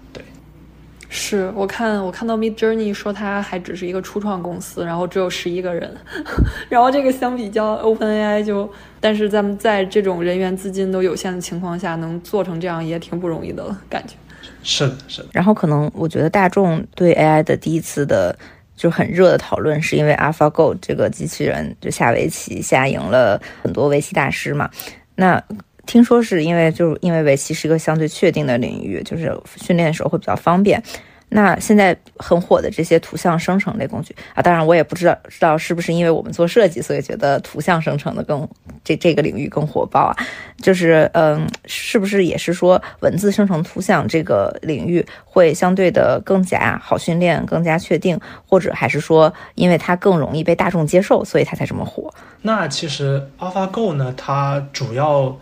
[1.15, 1.19] 对。
[1.19, 5.95] 是我看我看到 Mid Journey 说它还只是一个初创公司，然后只有十一个人，
[6.69, 14.15] 然后这个相比较 Open AI 就，但是咱们在这种人员资金都有限的情况下，能做成这样也挺不容易的了感觉。
[14.62, 15.30] 是的，是的。
[15.32, 18.38] 然后可能我觉得大众对 AI 的第一次的
[18.75, 24.69] 就很热的讨论，是因为 AlphaGo 这个机器人就下围棋下赢了很多围棋大师嘛。
[25.15, 25.41] 那
[25.86, 30.82] 听说是因为就是因为围棋是一个相对确定的领域，就是训练的时候会比较方便。
[31.28, 38.48] 那现在很火的这些图像生成类工具啊，当然我也不知道知道是不是因为我们做设计，所以觉得图像生成的更
[38.84, 40.15] 这这个领域更火爆啊。
[40.62, 48.17] 就是嗯，是不是也是说文字生成图像这个领域会相对的更加好训练、更加确定，
[48.48, 52.13] 或者还是说因为它更容易被大众接受，所以它才这么火？
[52.43, 55.36] 那其实 AlphaGo 呢，它主要。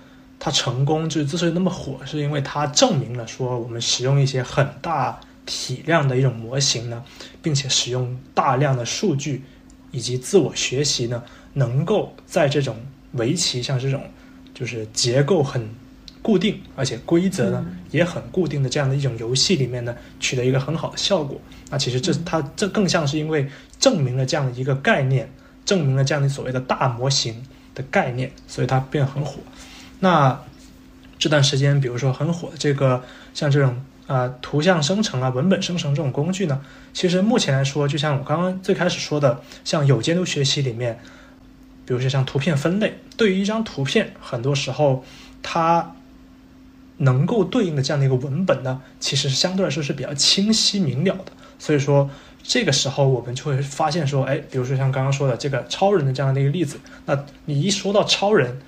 [0.45, 7.01] 它成功就是之所以那么火，是因为它证明了说我们使用一些很大体量的一种模型呢，
[7.41, 9.41] 并且使用大量的数据
[9.91, 12.75] 以及自我学习呢，能够在这种
[13.13, 14.03] 围棋像这种
[14.53, 15.65] 就是结构很
[16.21, 21.39] 固定而且规则呢也很固定的这样的一种游戏里面呢，取得一个很好的效果。
[21.69, 23.47] 那其实这它这更像是因为
[23.79, 25.31] 证明了这样的一个概念，
[25.63, 27.41] 证明了这样的所谓的大模型
[27.73, 29.35] 的概念，所以它变得很火。
[30.03, 30.37] 那
[31.17, 33.01] 这段时间，比如说很火的这个
[33.33, 36.59] 像这种啊图像生成啊、文本生成这种工具呢，
[36.91, 40.99] 其实目前来说，就像我刚刚最开始说的，像有监督学习里面，
[41.85, 45.05] 比如说像图片分类，对于一张图片，很多时候
[45.41, 45.95] 它
[46.97, 51.31] 能够对应的这样的一个文本呢，其实相对来说是比较清晰明了的。
[51.57, 52.09] 所以说
[52.41, 58.59] 这个时候我们就会发现说，哎，比如说像刚刚说的这个超人的这样的一个例子，那你一说到超人。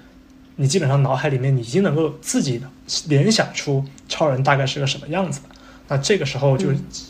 [0.57, 2.61] 你基本上脑海里面已经能够自己
[3.07, 5.41] 联想出超人大概是个什么样子
[5.87, 6.69] 那这个时候就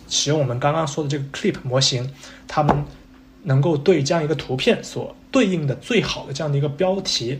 [0.10, 2.12] 使用我们刚刚说的这个 Clip 模型，
[2.47, 2.84] 他们
[3.43, 7.39] 能够对这样一个图片所对应的最好的这样的一个标题，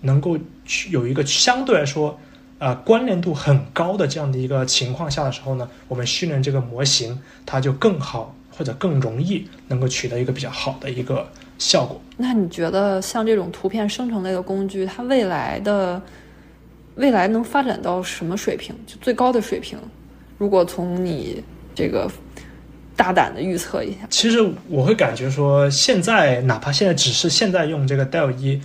[0.00, 2.18] 能够去有一个相对来说
[2.58, 11.30] 呃关联度很高的这样的一个情况下的时候呢，我们训练这个模型，它就更好或者更容易能够取得一个比较好的一个。
[11.60, 12.00] 效果？
[12.16, 16.02] 那你觉得像这种图片生成类的工具，它未来的
[16.96, 18.74] 未来能发展到什么水平？
[18.86, 19.78] 就最高的水平？
[20.38, 21.44] 如果从你
[21.74, 22.10] 这个
[22.96, 28.60] 大胆的预测一下，其实我会感觉说，现在哪怕现在只是现在用这个 DALL 一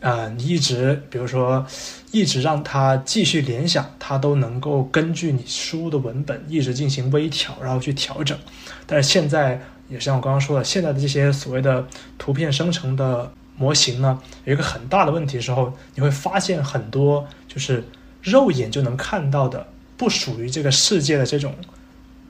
[0.00, 1.66] 啊，你一直比如说
[2.10, 8.38] 一直让它继续联想，它都能够根据你输入的文本一直进行微调，然后去调整。
[8.86, 9.60] 但是现在。
[9.90, 11.84] 也像我刚刚说的，现在的这些所谓的
[12.16, 17.82] 图片生成的模型呢，有一个很大的问题时候，你会发现很多就是
[18.22, 21.52] 肉眼就能看到的不属于这个世界的这种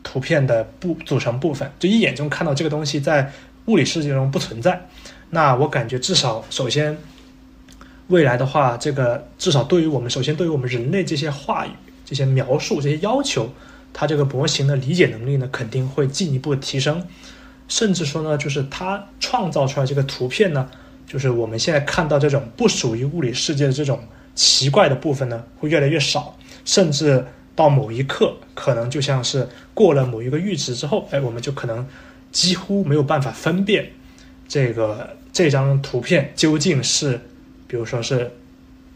[0.02, 3.30] 图片的部组成部分，就一眼就看到这个东西在
[3.66, 4.88] 物理世界中不存在。
[5.28, 6.96] 那我感觉至少首先
[8.11, 11.70] 未来的话，这个至少对于我们首先对于我们人类这些话语、
[12.05, 13.49] 这些描述、这些要求，
[13.92, 17.07] 它这个模型的理解能力呢，肯定会进一步提升。
[17.68, 20.68] 甚至说呢，就是它创造出来这个图片呢，
[21.07, 24.01] 就是我们现在看到这种不属于物理世界的这种
[24.35, 26.37] 奇怪的部分呢，会越来越少。
[26.64, 31.87] 甚至到某一刻，可能就像是过了某一个阈值之后，哎，我们就可能
[32.33, 33.88] 几乎没有办法分辨
[34.49, 37.20] 这个这张图片究竟是，
[37.70, 38.28] 比如说是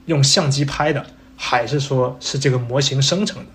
[0.06, 1.06] 用相机拍的，
[1.36, 3.48] 还是说是这个模型生成的？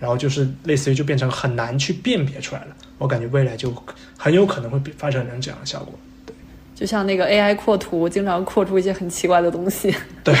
[0.00, 2.68] 然后就是类似于就变成很难去辨别出来了。
[2.96, 3.70] 我感觉未来就
[4.16, 5.92] 很有可能会发展成这样的效果。
[6.24, 6.34] 对
[6.74, 9.94] 就像那个 AI 扩图，经常扩出一些很奇怪的东西。
[10.24, 10.34] 对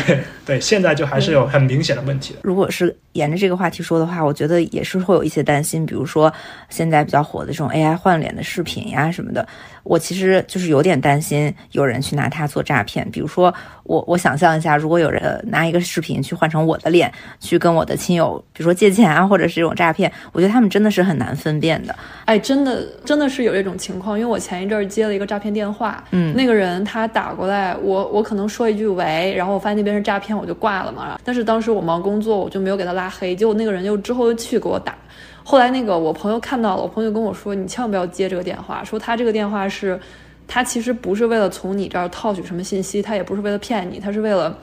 [0.44, 2.36] 对，现在就还是有很明显的问题。
[2.42, 6.32] 如果是沿着这个话题说的话，我觉得也是会有一些担心，比如说
[6.68, 9.46] 现在比较火的这种 AI 换脸的视频呀什么的。
[9.84, 13.08] 我其实就是有点担心有人去拿它做诈骗。
[13.10, 21.94] 比如说，我我想象一下，如果有人拿一个视频去换成我的脸，去跟我的亲友，比如说借钱啊，或者是这种诈骗，我觉得他们真的是很难分辨的。
[22.26, 31.18] 哎，真的真的是有这种情况，因为我前一阵儿接了一个诈骗电话，嗯，那个人他打过来，我我可能说一句喂，然后我发那边是诈骗，我就挂了嘛。
[31.24, 34.96] 但是当时我忙工作，我就没有给他拉黑，结果那个人又之后又去给我打。
[35.44, 39.98] 后来那个我朋友看到了，我朋友跟我说：“你千万不要接这个电话，说他这个电话是，
[40.46, 44.56] 他其实不是为了从你这儿套取什么信息，他也不是为了骗你，他是为了，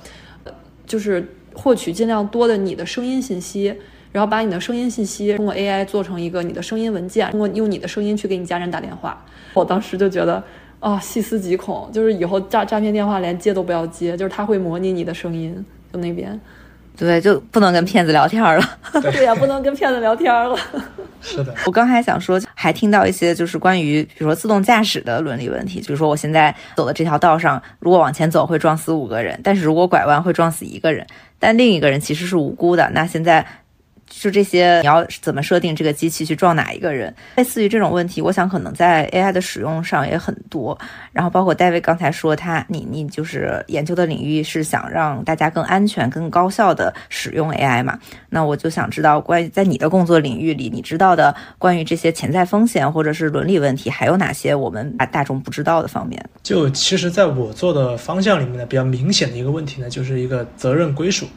[0.85, 3.75] 就是获取尽量多的你的声音信息，
[4.13, 9.21] 然后把你的声音信息通过 AI 做成一个你的声音文件，通过用你的声音去给你家人打电话。”
[9.53, 10.41] 我当时就觉得
[10.79, 15.53] 啊，细思极恐，就是以后诈诈骗电话连接都不要接，就是他会模拟你的声音，
[15.91, 16.39] 就那边。
[16.97, 18.61] 对，就不能跟骗子聊天了。
[19.01, 20.57] 对呀，不能跟骗子聊天了。
[21.21, 25.79] 是的， 我刚还想说，还听到一些就是关于，比如说自动驾驶的伦理问题。
[25.79, 31.05] 比如说，我现在走的这条道上，如果往前走会撞死五个人，但是如果拐弯会撞死一个人，
[31.39, 32.89] 但另一个人其实是无辜的。
[32.93, 33.45] 那现在。
[34.09, 37.13] 就这些，你要怎么设定这个机器去撞哪一个人？
[37.35, 40.77] 类似于这种问题，我想可能在 AI 的使用上也很多。
[41.13, 47.97] 然后包括戴维刚才说，他你你就是研究的领域是想让大家更安全、更高效的使用 AI 嘛？
[48.29, 56.23] 那我就想知道，关于在你的工作领域里，你知道的关于这些潜在风险或者是伦理问题，还有哪些我们大众不知道的方面？
[56.43, 61.27] 就其实，在我做的方向里面呢，比较明显的一个问题呢，就是一个责任归属。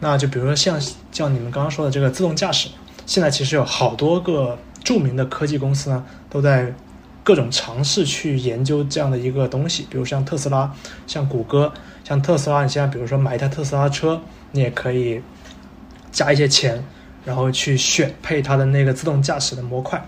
[0.00, 0.80] 那就比如说像
[1.10, 2.68] 像你们刚刚说的这个自动驾驶，
[3.06, 6.74] 现在其实有好多个著名的科技公司呢，都在
[7.24, 9.86] 各种尝试去研究这样的一个东西。
[9.90, 10.72] 比如像特斯拉，
[11.06, 11.72] 像谷歌，
[12.04, 14.20] 像特斯拉，你现在比如说买一台特斯拉车，
[14.52, 15.22] 你也可以
[16.12, 16.84] 加一些钱，
[17.24, 20.06] 然后去选配它的那个自动驾驶的模块。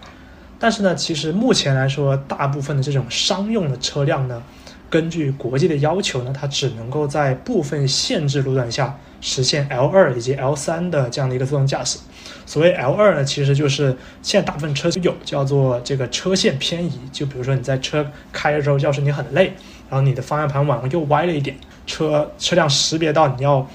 [0.61, 4.42] 但是呢，其实目前来说，大部分的这种商用的车辆呢，
[4.90, 8.98] 根据国际的要求呢，它只能够在部分限制路段下。
[9.20, 11.98] 实现 L 二以及 L 三的这样的一个自动驾驶。
[12.46, 17.01] 所谓 L 二呢，其实就是现在大部分车有叫做这个车线偏移。
[17.11, 19.46] 就比如说你在车开的时候，要是你很累，
[19.90, 23.68] 然后你的方向盘往右歪了一点，车车辆识别到你要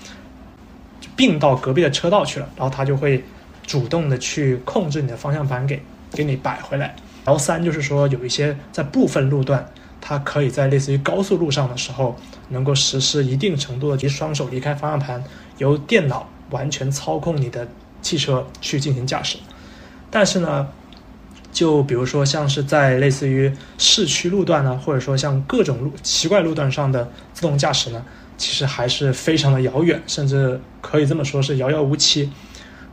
[1.13, 3.21] 并到隔壁的车道去了，然后它就会
[3.67, 5.81] 主动的去控制你的方向盘给
[6.13, 6.95] 给你摆回来。
[7.25, 9.67] L 三就是说有一些在部分路段。
[10.05, 12.13] 它可以在类似于高速路上的时候，
[12.49, 15.23] 能够实施一定程度的即双手离开方向盘，
[15.59, 17.65] 由电脑完全操控你的
[18.01, 19.37] 汽车去进行驾驶。
[20.11, 20.67] 但是呢，
[21.53, 28.03] 就比如说像是在类似于市区路段呢，或者说像各种路奇怪路段上的自动驾驶呢，
[28.37, 32.29] 其实还是非常的遥远，甚至可以这么说是遥遥无期。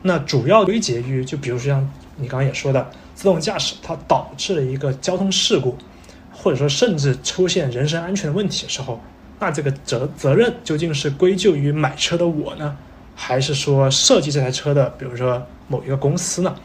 [0.03, 5.77] 那主要归结于，就比如说像你刚刚也说的，自动驾驶它导致了一个交通事故。
[6.43, 8.99] 或者说，甚至出现人身安全的问题的时候，
[9.39, 12.77] 那这个责责任究竟是归咎于买车的我呢，
[13.15, 16.57] 还是说设计这台车的，比如说某一个公司呢？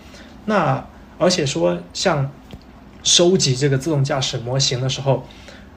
[0.46, 0.86] 那
[1.18, 2.32] 而且说，像
[3.04, 5.26] 收集这个自动驾驶模型的时候，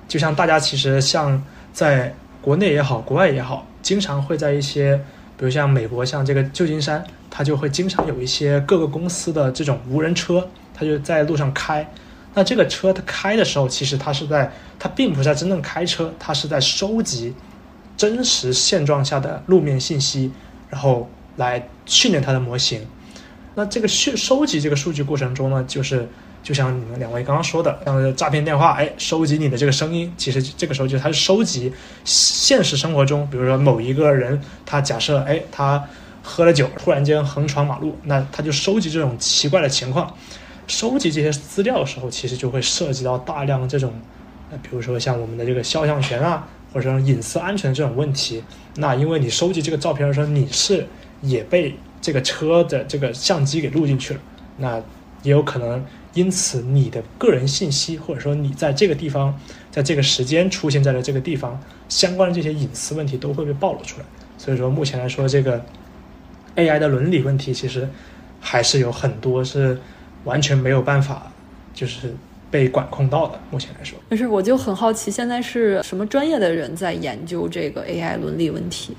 [0.07, 4.97] 就像大家其实像在国内也好，国外也好，经常会在一些，
[5.37, 11.89] 比如像美国，像这个旧金山，它就会经常有一些各个公司的这种无人车，它就在路上开。
[12.39, 14.49] 那这个车它开的时候，其实它是在，
[14.79, 17.35] 它并不是在真正开车，它是在收集
[17.97, 20.31] 真实现状下的路面信息，
[20.71, 22.87] 然后来训练它的模型。
[23.57, 26.09] 那这个去收集这个数据过程中呢，就是
[26.45, 31.73] 就像你们两位刚刚说的，像诈骗电话，哎，收集你的这个声音，其实这个时候就它是收集
[32.05, 35.85] 现实生活中，比如说某一个人，他假设哎他
[36.23, 40.15] 喝了酒，突然间横闯马路，那他就收集这种奇怪的情况。
[40.69, 43.93] 收集这些资料的时候，其实就会涉及到大量这种，
[44.51, 48.45] 呃，比如说像我们的这个肖像权啊，或者说隐私安全这种问题。
[48.77, 50.87] 那因为你收集这个照片的时候，你是
[51.23, 54.21] 也被这个车的这个相机给录进去了，
[54.59, 54.77] 那
[55.23, 61.59] 也有可能因此你的个人信息，或者说你在这个地方，在这个时间出现在了这个地方，
[61.89, 64.07] 相关的这些隐私问题都会被暴露出来。
[64.37, 65.65] 所以说，目前来说，这个
[66.57, 67.89] AI 的伦理问题其实
[68.39, 69.81] 还是有很多是。
[70.29, 71.33] 完全没有办法，
[71.73, 72.15] 就是
[72.51, 73.41] 被管控到的。
[73.51, 78.95] 目前来说，但是我就很好奇，现在是什么专业的人在研究这个 AI 伦理问题？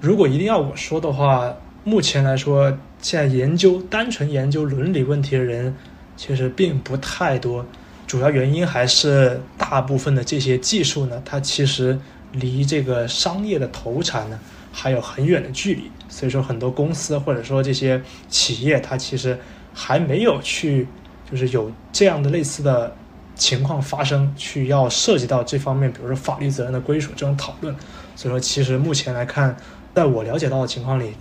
[0.00, 5.74] 如果一定要我说的话，目前来说，现在研究单纯研究伦理问题的人
[6.16, 7.64] 其实并不太多。
[8.06, 11.98] 主要原因还是大部分的这些技术呢，它其实
[12.32, 14.38] 离这个商业的投产呢
[14.72, 15.90] 还有很远的距离。
[16.08, 19.38] 所以说，很多公司或者说这些企业，它其实
[19.72, 20.86] 还没有去，
[21.30, 22.94] 就是有这样的类似的
[23.34, 27.74] 情况发生，去要涉及到这方面，比如说法律责任的归属这种讨论。
[28.16, 29.56] 所以说，其实目前来看，
[29.94, 31.14] 在我了解到的情况里，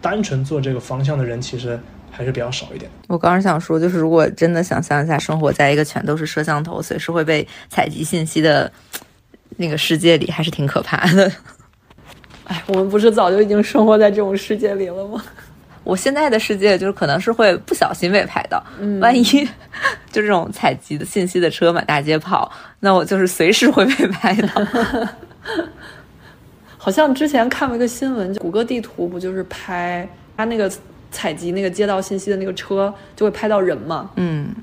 [0.00, 1.78] 单纯做这个方向的人其实。
[2.10, 2.90] 还是比较少一点。
[3.06, 8.72] 我刚刚想说，就是如果真的想象一下，生活在一个全都是摄像头、随时会被采集信息的
[9.58, 11.30] 那个世界里，还是挺可怕的。
[12.44, 15.22] 哎，我们不是早就已经生活在这种世界里了吗？
[15.88, 18.62] 我现在的世界就是可能是会不小心被拍到，
[19.00, 19.22] 万一
[20.12, 24.66] 就这种采集的信息的车满大街跑，那我就是随时会被拍到。
[26.76, 30.70] 好像之前看过一个新闻，谷歌地图不就是拍它那个。
[31.10, 34.10] 采集那个街道信息的那个车就会拍到人嘛？
[34.16, 34.54] 嗯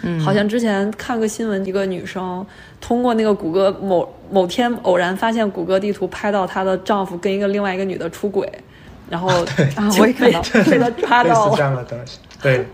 [0.00, 2.44] 嗯，好像之前看个新闻，一个女生
[2.80, 8.50] 通过那个谷歌某某天偶然发现谷歌地图拍到她的丈夫跟一个另外一个女的出轨，
[9.12, 9.28] 然后
[9.76, 12.18] 啊，我也看到被他 抓到了这样的东西。
[12.40, 12.66] 对。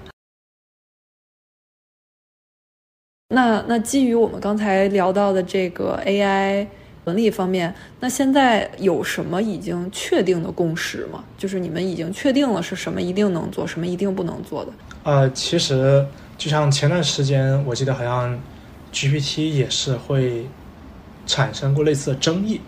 [3.31, 6.65] 那那基于我们刚才聊到的这个 AI。
[7.05, 11.25] 伦理方面，那现在有什么已经确定的共识吗？
[11.39, 14.73] 就是你们已经确定了是什么一定能做，什么一定不能做的？
[15.05, 18.39] 呃，其实就像前段时间，我记得好像
[18.93, 20.47] GPT 也是会
[21.27, 22.61] 产生过类似的争议。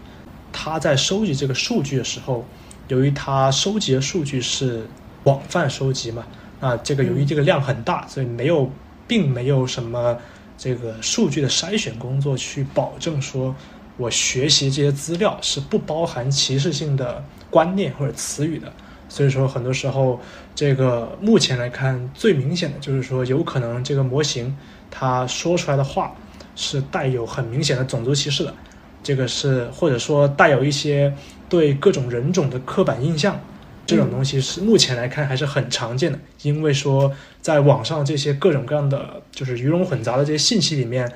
[0.51, 2.47] 它在收集这个数据的时候，
[2.91, 4.86] 由于它收集的数据是
[5.24, 6.24] 广泛收集嘛，
[6.61, 8.70] 那这个由于这个量很大，所以没有，
[9.09, 10.16] 并没有什么
[10.59, 13.55] 这个数据的筛选工作去保证说。
[13.97, 18.72] 我学习这些资料是不包含歧视性的观念或者词语的，
[19.11, 20.18] 所以说很多时候，
[20.55, 24.57] 这个目前来看最明显的就是说，有可能这个模型
[24.91, 26.14] 它说出来的话
[26.57, 28.55] 是带有很明显的种族歧视的，
[29.03, 31.12] 这个是或者说带有一些
[31.48, 33.40] 对各种人种的刻板印象，
[33.86, 41.12] 这种东西是目前来看还是很常见的，因为说在网上这些各种各样的就是鱼龙混杂的这些信息里面。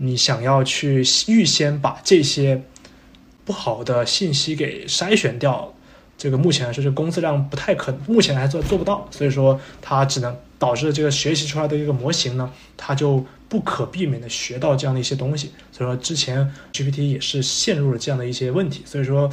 [0.00, 2.62] 你想要去预先把这些
[3.44, 5.74] 不好的信息给筛选掉，
[6.16, 15.52] 这个目前来说，这工作量不太可，目前还做做不到，所以说它只能导致这个学习出来的一个模型呢，它就不可避免的学到这样的一些东西。
[15.70, 18.82] 所以说之前 GPT 也是陷入了这样的一些问题。
[18.84, 19.30] 所以说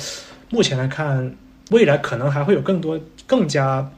[0.49, 1.35] 目前来看，
[1.71, 3.91] 未来可能还会有更多更加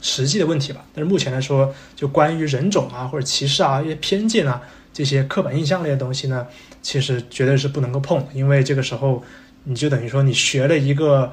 [0.00, 0.84] 实际的问题吧。
[0.94, 4.60] 但是目前来说，就关于人种啊或者歧视啊一些偏见啊。
[4.92, 6.46] 这些刻板印象类的东西呢，
[6.80, 9.20] 其实绝对是不能够碰，因为这个时候
[9.64, 11.32] 你就等于说你学了一个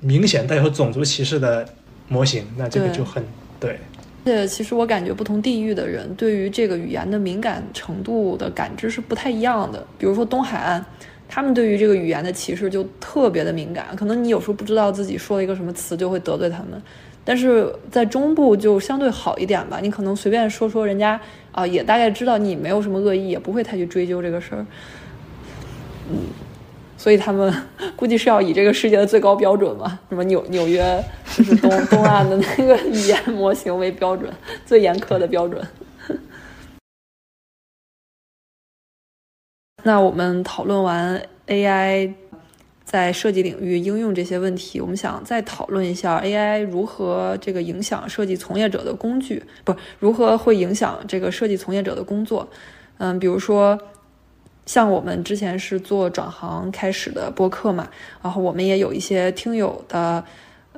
[0.00, 1.68] 明显带有种族歧视的
[2.08, 3.22] 模型，那这个就很
[3.60, 3.72] 对。
[3.72, 3.80] 对，
[4.26, 9.86] 且其实我感觉不同地域的人对于这个语言的敏感程度的感知是不太一样的。
[9.96, 10.84] 比如说东海岸，
[11.28, 16.82] 他们对于这个语言的歧视就特别的敏感，可能你有时候不知道自己说了一个什么词就会得罪他们。
[17.24, 21.20] 但是在中部就相对好一点吧，你可能随便说说人家
[21.52, 24.66] 啊，也大概知道你没有什么恶意，也不会太去追究这个事儿。
[26.10, 26.18] 嗯，
[26.96, 27.52] 所以他们
[27.96, 31.02] 估计是要以这个世界的最高标准嘛，什么纽纽约
[31.36, 34.32] 就是东东岸的那个语言模型为标准，
[34.64, 35.62] 最严苛的标准。
[39.82, 42.14] 那我们讨论完 AI。
[42.86, 52.48] 在设计领域应用这些问题，我们想再讨论一下 AI 如何这个影响设计从业者的工具，不如何会影响这个设计从业者的工作。
[52.98, 53.76] 嗯，比如说
[54.66, 57.90] 像我们之前是做转行开始的播客嘛，
[58.22, 60.24] 然后我们也有一些听友的，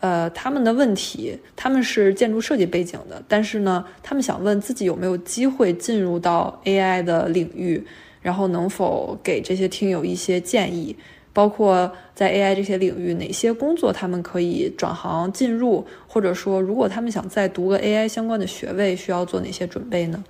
[0.01, 7.84] 呃，他们的问题，他们是建筑设计背景的，但是呢，他们想问自己有没有机会进入到 AI 的领域，
[8.22, 10.96] 然后能否给这些听友一些建议。
[11.34, 20.24] 包括在 AI 这些领域，哪些工作他们可以转行进入，或者说，如果他们想再读个 AI 相关的学位，需要做哪些准备呢？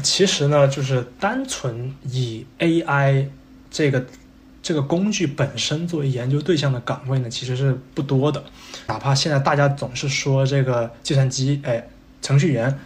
[0.00, 3.26] 其实呢，就是单纯以 AI
[3.68, 4.04] 这个
[4.64, 8.42] 这个工具本身作为研究对象的岗位呢，其实是不多的。
[8.88, 11.86] 哪怕现在大家总是说这个计算机，哎，
[12.22, 12.76] 程序员，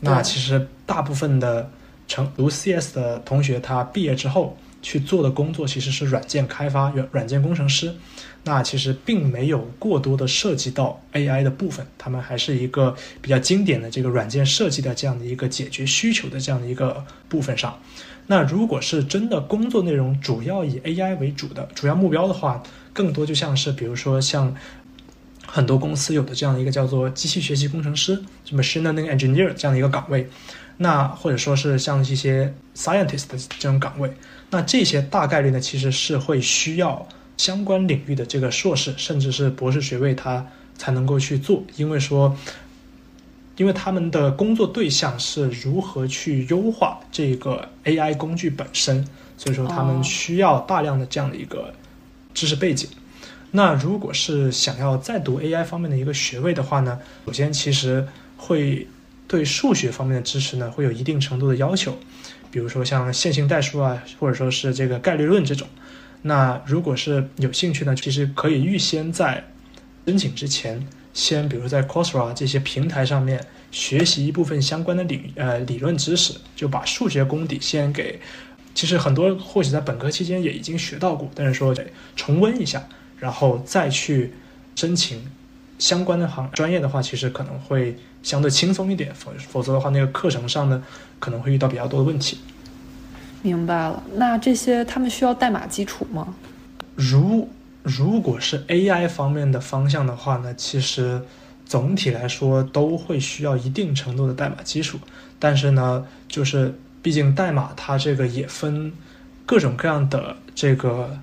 [0.00, 1.70] 那其实大部分的
[2.08, 4.58] 成读 CS 的同学，他毕业之后。
[4.80, 7.92] 去做的工作其实是软件开发、软软件工程师。
[8.44, 17.76] 那其实并没有过多的涉及到 AI 的部分，他们还是一个比较经典的这个软件设计的这样的一个解决需求的这样的一个部分上。
[18.28, 22.62] 那如果是真的工作内容主要以 AI 为主的主要目标的话，
[22.92, 24.54] 更多就像是比如说像
[25.44, 30.28] 很多公司有的这样的一个叫做机器学习工程师，什么 machine learning engineer 这样的一个岗位，
[30.76, 34.12] 那或者说是像一些 scientist 的这种岗位，
[34.50, 37.08] 那这些大概率呢其实是会需要。
[37.38, 40.44] 相关领域的这个硕士，甚至是博士学位，他
[40.76, 42.36] 才能够去做，因为说，
[43.58, 49.06] 因为他们的工作对象是如何去优化这个 AI 工具本身，
[49.36, 51.74] 所以说他们需要大量的这样的一个
[52.32, 52.88] 知识背景。
[53.50, 58.06] 那如果是想要再读 AI 方面的一个学位的话呢，首先其实
[58.36, 58.86] 会
[59.26, 61.96] 对数学方面的知识呢会有一定程度的要求，
[62.52, 65.66] 比如说像线性代数啊，或者说是这个概率论这种。
[66.22, 69.44] 那如果是有兴趣呢，其实可以预先在
[70.06, 70.86] 申请之前，
[71.18, 78.20] 先比如在 Coursera 这些平台上面学习一部分相关的理呃理论知识，就把数学功底先给。
[78.72, 82.80] 其实很多或许在本科期间也已经学到过，但是说得重温一下，
[83.18, 84.32] 然后再去
[84.76, 85.20] 申请
[85.80, 89.12] 相关的行专业的话，其实可能会相对轻松一点。
[89.12, 90.80] 否否则的话，那个课程上呢
[91.18, 92.38] 可能会遇到比较多的问题。
[93.42, 96.36] 明白了，那这些他们需要代码基础吗？
[96.94, 97.48] 如
[97.96, 101.22] 如果是 AI 方面的方向的话呢，其实
[101.64, 104.98] 总体来说都会需要一定程度的代码基础。
[105.38, 108.92] 但是呢，就是毕竟代码它这个也分
[109.46, 111.18] 各种各样的这个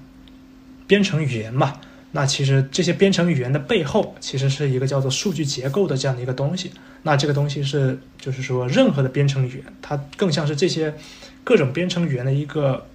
[0.88, 1.76] 编程语言嘛。
[2.12, 6.72] 那其实这些编程语言的背后，其实是一个叫做数据结构的这样的一个东西。
[7.04, 10.94] 那这个东西是，就是说任何的编程语言，它更像是这些。
[11.44, 12.88] 各种编程语言的一个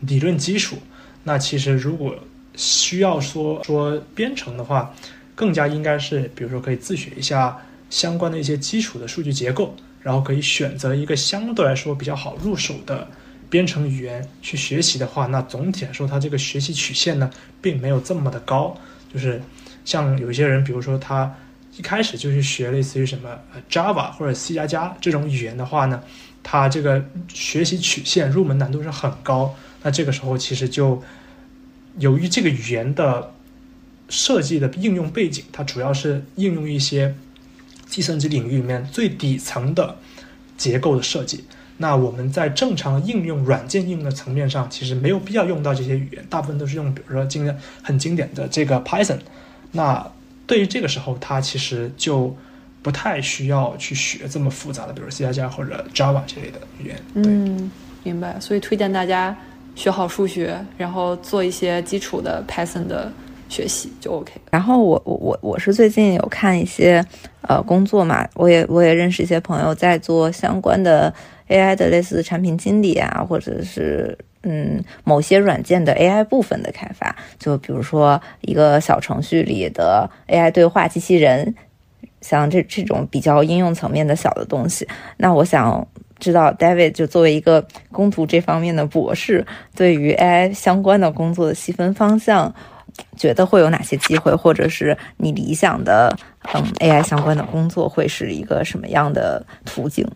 [0.00, 0.76] 理论基础。
[1.24, 2.14] 那其实如果
[2.60, 4.94] 需要说说编程的话，
[5.34, 7.56] 更加应该是，比如说可以自学一下
[7.88, 13.08] 相关的一些基础的数据结构，然后可以选择一个相对来说比较好入手的
[13.48, 17.30] 编程语言去学习的话，那总体来说它这个学习曲线呢，
[17.62, 18.76] 并没有这么的高。
[19.12, 19.40] 就是
[19.86, 21.34] 像有些人，比如说他
[21.78, 23.30] 一开始就去学类似于什么
[23.70, 26.02] Java 或者 C 加加这种语言的话呢。
[26.42, 31.00] 它这个学习曲线入门难度是很高，那这个时候其实就
[32.00, 33.32] 由于这个语言的
[34.08, 37.14] 设计的应用背景，它主要是应用一些
[37.86, 39.96] 计算机领域里面最底层的
[40.56, 41.44] 结构的设计。
[41.76, 49.20] 那我们在正常应用软件应用的层面上，其实没有必要用到这些语言，大部分都是用比如说经典很经典的这个 Python。
[49.70, 50.10] 那
[50.46, 52.36] 对于这个时候，它其实就。
[52.82, 56.98] 不太需要去学这么复杂的，比如 C 加加或者 Java 这类的语言。
[57.12, 57.70] 嗯，
[58.02, 58.40] 明白。
[58.40, 59.36] 所以推荐大家
[59.74, 63.10] 学好数学，然后做一些基础的 Python 的
[63.48, 64.32] 学习就 OK。
[64.50, 67.04] 然后我我我我是最近有看一些
[67.42, 71.12] 呃工作嘛，我也我也认识一些朋友在做相关的
[71.48, 81.54] AI 的类似产品经理啊，或者是嗯某些软件的 AI 部分的开发，就比如说一个小程序里的 AI 对话机器人。
[82.22, 85.88] 像这这种比较应用层面的小的东西，那我想
[86.20, 89.44] 知道，David 就作为一个攻读这方面的博士，
[89.74, 92.54] 对于 AI 相关的工作的细分方向，
[93.16, 96.16] 觉得会有哪些机会，或者是你理想的
[96.54, 100.06] 嗯 AI 相关的工作会是一个什么样的途径？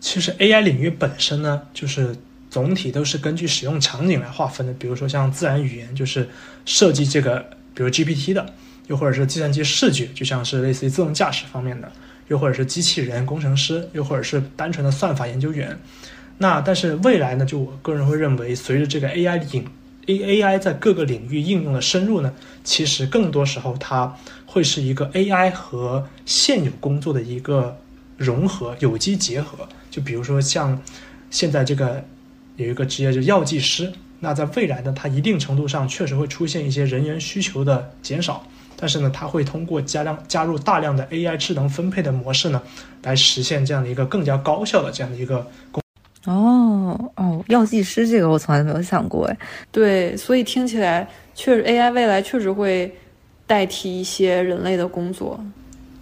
[0.00, 2.14] 其实 AI 领域本身呢，就是
[2.50, 6.28] 总体都是根据使用场景来划分的，比如说像自然语言，就是
[6.64, 7.38] 设计这个，
[7.74, 8.44] 比如 GPT 的。
[8.88, 11.86] 又或者是计算机视觉，就像是类似于自动驾驶方面的；
[12.28, 15.78] 又或者是机器人工程师；又或者是单纯的算法研究员。
[16.38, 17.44] 那但是未来呢？
[17.44, 19.66] 就我个人会认为，随着这个 AI 领
[20.06, 22.32] A AI 在各个领域应用的深入呢，
[22.64, 24.16] 其实更多时候它
[24.46, 27.78] 会是一个 AI 和现有工作的一个
[28.16, 29.68] 融合、有机结合。
[29.90, 30.80] 就比如说像
[31.30, 32.02] 现在这个
[32.56, 33.92] 有一个职业，就药剂师。
[34.18, 38.44] 那在未来呢，它一定程度上确实会出现一些人员需求的减少。
[38.82, 42.60] 但是呢，它会通过加量加入大量的 AI 智能分配的模式呢，
[43.04, 45.80] 来实现这样的一个更加高效的这样的一个工。
[46.26, 49.38] 哦哦，药剂师这个我从来没有想过哎。
[49.70, 52.92] 对，所以听起来确实 AI 未来确实会
[53.46, 55.38] 代替一些人类的工作。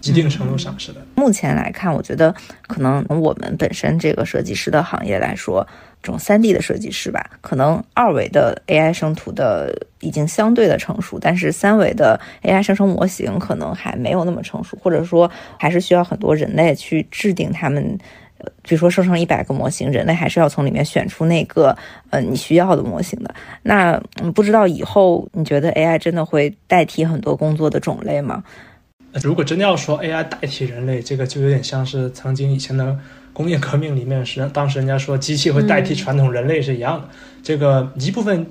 [0.05, 1.03] 一定程度上是的。
[1.17, 2.35] 目前来看，我觉得
[2.67, 5.67] 可能我们本身这个设计师的行业来说。
[6.03, 17.99] 这种三 D 的设计师吧，可能二维的 AI 生图的已经相对的成熟，但是三维的 AI 生成模型可能还没有那么成熟，或者说还是需要很多人类去制定他们
[18.63, 21.77] 比如说生成一百个模型，人类还是要从里面选出那个
[22.09, 23.35] 呃你需要的模型的。
[23.63, 24.01] 那
[24.35, 28.43] 不知道以后你觉得 AI 真的会代替很多工作的种类吗？
[29.23, 32.97] 如果真的要说 AI 代替人类，这个就有点像是曾经以前的
[33.33, 37.09] 工业革命里面是当时人家说机器会代替传统人类是一样的。
[37.43, 38.47] 这个一部分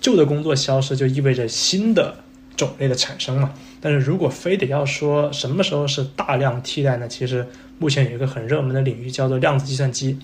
[0.00, 2.14] 旧的工作消失，就意味着新的
[2.56, 3.52] 种类的产生嘛。
[3.80, 7.06] 但是如果非得要说什么时候是大量替代呢？
[7.08, 7.46] 其实
[7.78, 10.18] 目前有一个很热门的领域叫做量子计算机，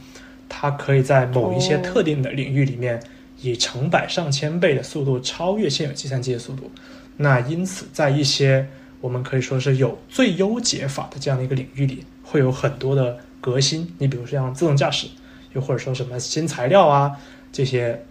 [0.49, 3.03] 它可以在某一些特定的领域里面
[3.41, 6.71] 以成百上千倍的速度超越现有计算机的速度。
[7.19, 8.67] 那因此，在一些
[9.01, 13.95] 我们可以说是有最优解法的这样的一个领域里，会有很多的革新。
[13.99, 15.07] 你比如说像自动驾驶，
[15.53, 17.17] 又或者说什么新材料啊
[17.53, 18.05] 这些，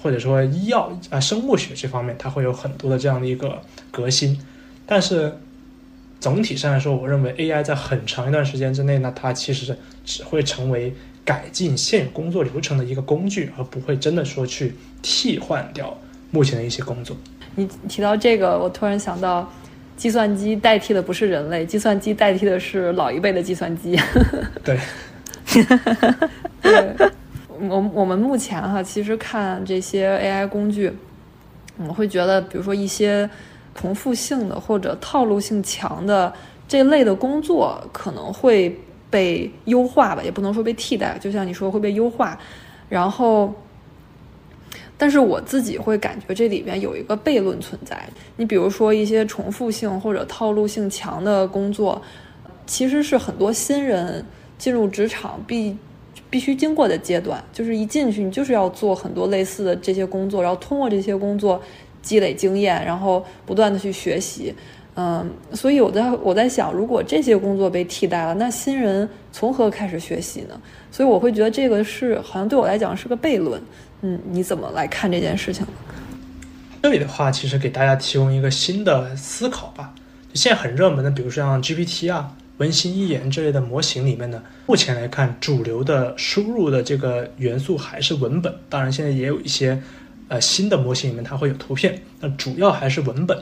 [0.00, 3.60] 或者说医药啊生物学这方面，它会有很多的这样的一个
[3.90, 4.38] 革新。
[4.86, 5.36] 但是
[6.20, 10.92] 总体上来说，我认为 AI 在很长一段时间之内呢，它其实只会成为
[11.24, 15.96] 改进现有工作流程的一个工具，而不会真的说去替换掉
[16.30, 17.16] 目前的一些工作。
[17.54, 19.48] 你提到这个，我突然想到，
[20.02, 23.96] 计算机代替的不是人类，计算机代替的是老一辈的计算机。
[24.64, 24.76] 对，
[26.60, 26.92] 对，
[27.60, 30.92] 我我们目前哈，其实看这些 AI 工具，
[31.76, 33.30] 我会觉得，比如说一些。
[33.74, 36.30] 重复性的或者套路性强的
[36.68, 38.78] 这类的工作可能会
[39.08, 41.16] 被优化吧，也不能说被替代。
[41.18, 42.38] 就像你说会被优化，
[42.90, 43.50] 然后，
[44.96, 48.00] 但是我自己会感觉这里边有一个悖论存在。
[48.36, 52.00] 你比如说一些重复性或者套路性强的工作，
[52.66, 54.24] 其实是很多新人
[54.58, 55.76] 进入职场必
[56.30, 61.60] 必须经过的阶段，就是一进去你就是要做很多类似的这些工作，然后通过这些工作。
[62.02, 64.52] 积累经验，然后不断的去学习，
[64.96, 70.60] 嗯，所以我在我在想，如果这些工作被替代了，那新人从何开始学习呢？
[70.90, 73.62] 所以我会觉得这个是好像对我来讲是个悖论，
[74.02, 75.66] 嗯，你怎么来看这件事情？
[76.82, 79.94] 这里的话，其实给大家提供一个新的思考吧。
[80.34, 89.82] 现在很热门的，比如说像 GPT 啊、文心一言这类的模型里面呢，目前来看，主流的输入的这个元素还是文本，当然现在也有一些。
[90.28, 93.36] 呃，新的模型里面它会有图片，那主要还是文本。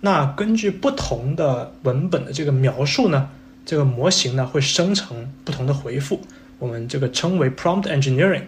[0.00, 3.28] 那根据不同的文本的这个描述呢，
[3.66, 6.18] 这个模型呢会生成不同的回复，
[6.58, 8.44] 我们这个称为 prompt engineering。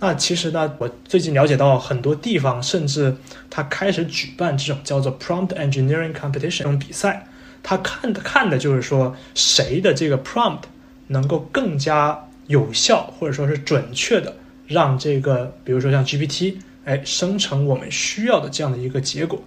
[0.00, 3.16] 那其实呢，我最近了解到很多地方甚至
[3.50, 7.26] 它开始举办这种叫做 prompt engineering competition 这种比赛，
[7.62, 10.62] 它看的看的就是说谁的这个 prompt
[11.08, 14.34] 能够更加有效或者说是准确的
[14.66, 16.56] 让这个，比如说像 GPT。
[16.84, 19.38] 哎，生成我们需要的这样的一个结果，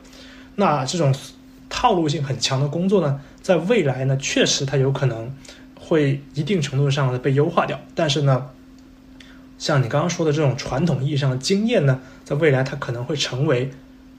[0.58, 1.12] 那这种
[1.68, 5.36] 套路性很强的工作呢，在未来呢，确实它有可能
[5.74, 7.80] 会一定程度上的被优化掉。
[7.96, 8.48] 但是呢，
[9.62, 13.70] 像你刚刚说的这种传统意义上的经验呢，在未来它可能会成为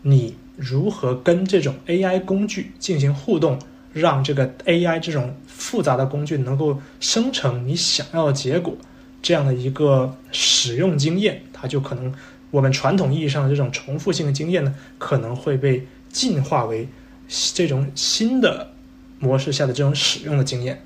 [0.03, 3.59] 你如何跟这种 AI 工具进行互动，
[3.93, 8.73] 让这个 AI 这种复杂的工具能够生成你想要的结果
[9.21, 12.15] 这样的一个使用经验，它就可能。
[12.53, 16.87] 我们传统意义上的这种重复性的经验呢，可能会被进化为
[17.53, 18.71] 这种新的
[19.19, 20.81] 模式下的这种使用的经验。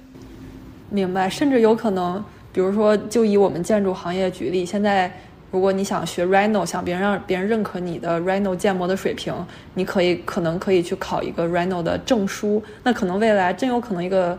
[0.88, 2.24] 明白，甚至有可能，
[2.56, 5.12] 比如说，就以我们建筑行业举例，现在
[5.50, 9.34] 如果你想学 Rhino，想别人让别人认可你的 Rhino 建模的水平，
[9.74, 12.64] 你可以可能可以去考一个 Rhino 的证书。
[12.82, 14.38] 那可能未来真有可能一个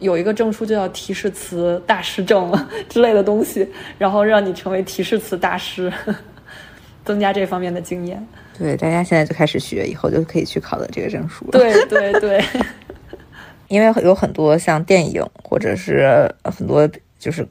[0.00, 2.52] 有一个证书就叫提示词大师证
[2.90, 5.90] 之类的东西，然后让你成为提示词大师。
[7.06, 8.26] 增加这方面的经验，
[8.58, 11.52] 对，大家现在就开始学，以后就可以去考的这个证书了。
[11.52, 12.44] 对对对，
[13.68, 16.90] 因为有很多像电影或者是很多
[17.26, 17.44] 就是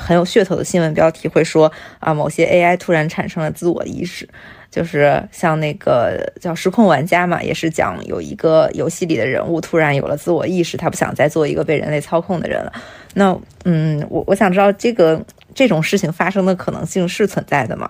[0.00, 1.70] 很有噱头的新闻标题会说
[2.00, 4.28] 啊，某些 AI 突然产生了自我意识，
[4.72, 12.72] 就是像那个叫《失控玩家》嘛，也是讲有一个游戏里的人物突然有了自我意识，他不想再做一个被人类操控的人了。
[13.14, 15.24] 那嗯，我我想知道这个
[15.54, 17.88] 这种事情发生的可能性是存在的吗？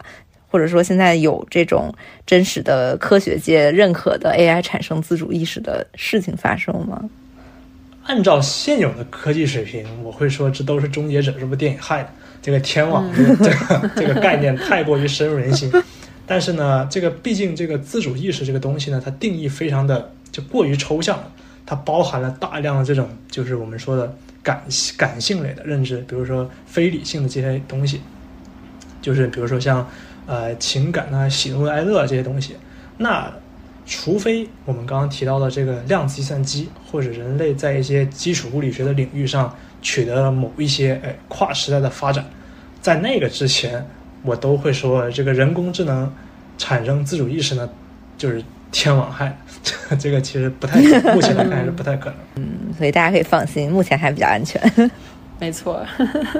[0.50, 1.90] 或者说，现在有这种
[2.26, 7.02] 真实的科学界认可的 AI 产生自主意识的事情发生吗？
[8.04, 12.08] 按照现有的科技水平，我会说这都是《终结者》这部电影害的。
[12.42, 15.70] 这个天网这个这个概念太过于深入人心。
[16.26, 21.30] 但是呢，这个毕竟这个自主意识这个东西呢，它定义非常的就过于抽象了。
[21.66, 24.62] 它包含了大量的这种就是我们说的感
[24.96, 28.00] 感性类的认知，比如说非理性的这些东西，
[29.02, 29.88] 就是比如说像。
[30.26, 32.54] 呃，情感啊，喜怒哀乐这些东西，
[32.98, 33.28] 那
[33.90, 42.24] 除非我们刚刚提到的这个量子计算机，或者人类在一些基础物理学的领域上取得了某一些哎跨时代的发展，
[42.80, 43.84] 在那个之前，
[44.22, 46.10] 我都会说这个人工智能
[46.56, 47.68] 产生自主意识呢，
[48.16, 49.36] 就是天网害，
[49.98, 52.18] 这个其实不太可能，目前来看还是不太可能。
[52.36, 54.62] 嗯，所以大家可以放心，目前还比较安全。
[55.40, 55.84] 没错，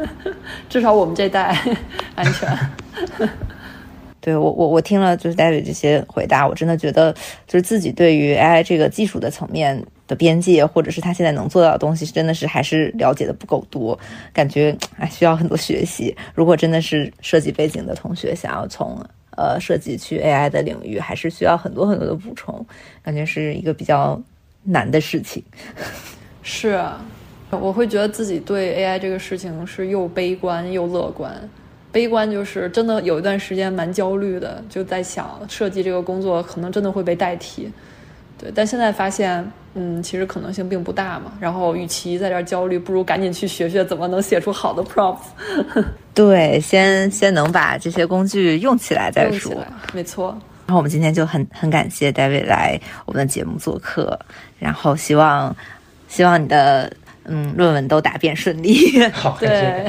[0.71, 1.61] 至少我们这代
[2.15, 3.29] 安全。
[4.21, 7.13] 对我，我我听了就是戴瑞这些回答，我真的觉得
[7.47, 13.99] 就是自己对于 AI 这个技术的层面的边界，或者是他现在能做到的东西，真的是还是了解的不够多，
[14.33, 16.15] 感觉哎需要很多学习。
[16.35, 19.03] 如果真的是设计背景的同学想要从
[19.37, 22.67] 呃设计去 AI 的领域，还是需要很多很多的补充，
[23.03, 24.21] 感觉是一个比较
[24.65, 25.43] 难的事情。
[26.43, 26.79] 是，
[27.51, 31.33] 我会觉得自己对 AI 这个事情是又悲观又乐观。
[31.93, 37.71] 悲观就是真的有一段时间蛮焦虑的，就在想设计这个工作可能真的会被代替，
[38.39, 38.51] 对。
[38.55, 41.33] 但现在发现，嗯，其实可能性并不大嘛。
[41.41, 45.19] 然后，与其在这儿焦虑，不如赶紧去学学怎么能写出好的 props。
[46.15, 49.53] 对，先先能把这些工具用起来再说。
[49.93, 50.37] 没错。
[50.67, 54.17] 然后我们今天就很很感谢 David 来我们的节目做客，
[54.59, 55.57] 然后希望
[56.07, 56.93] 希望你的
[57.25, 59.03] 嗯论文都答辩顺利。
[59.11, 59.85] 好，对。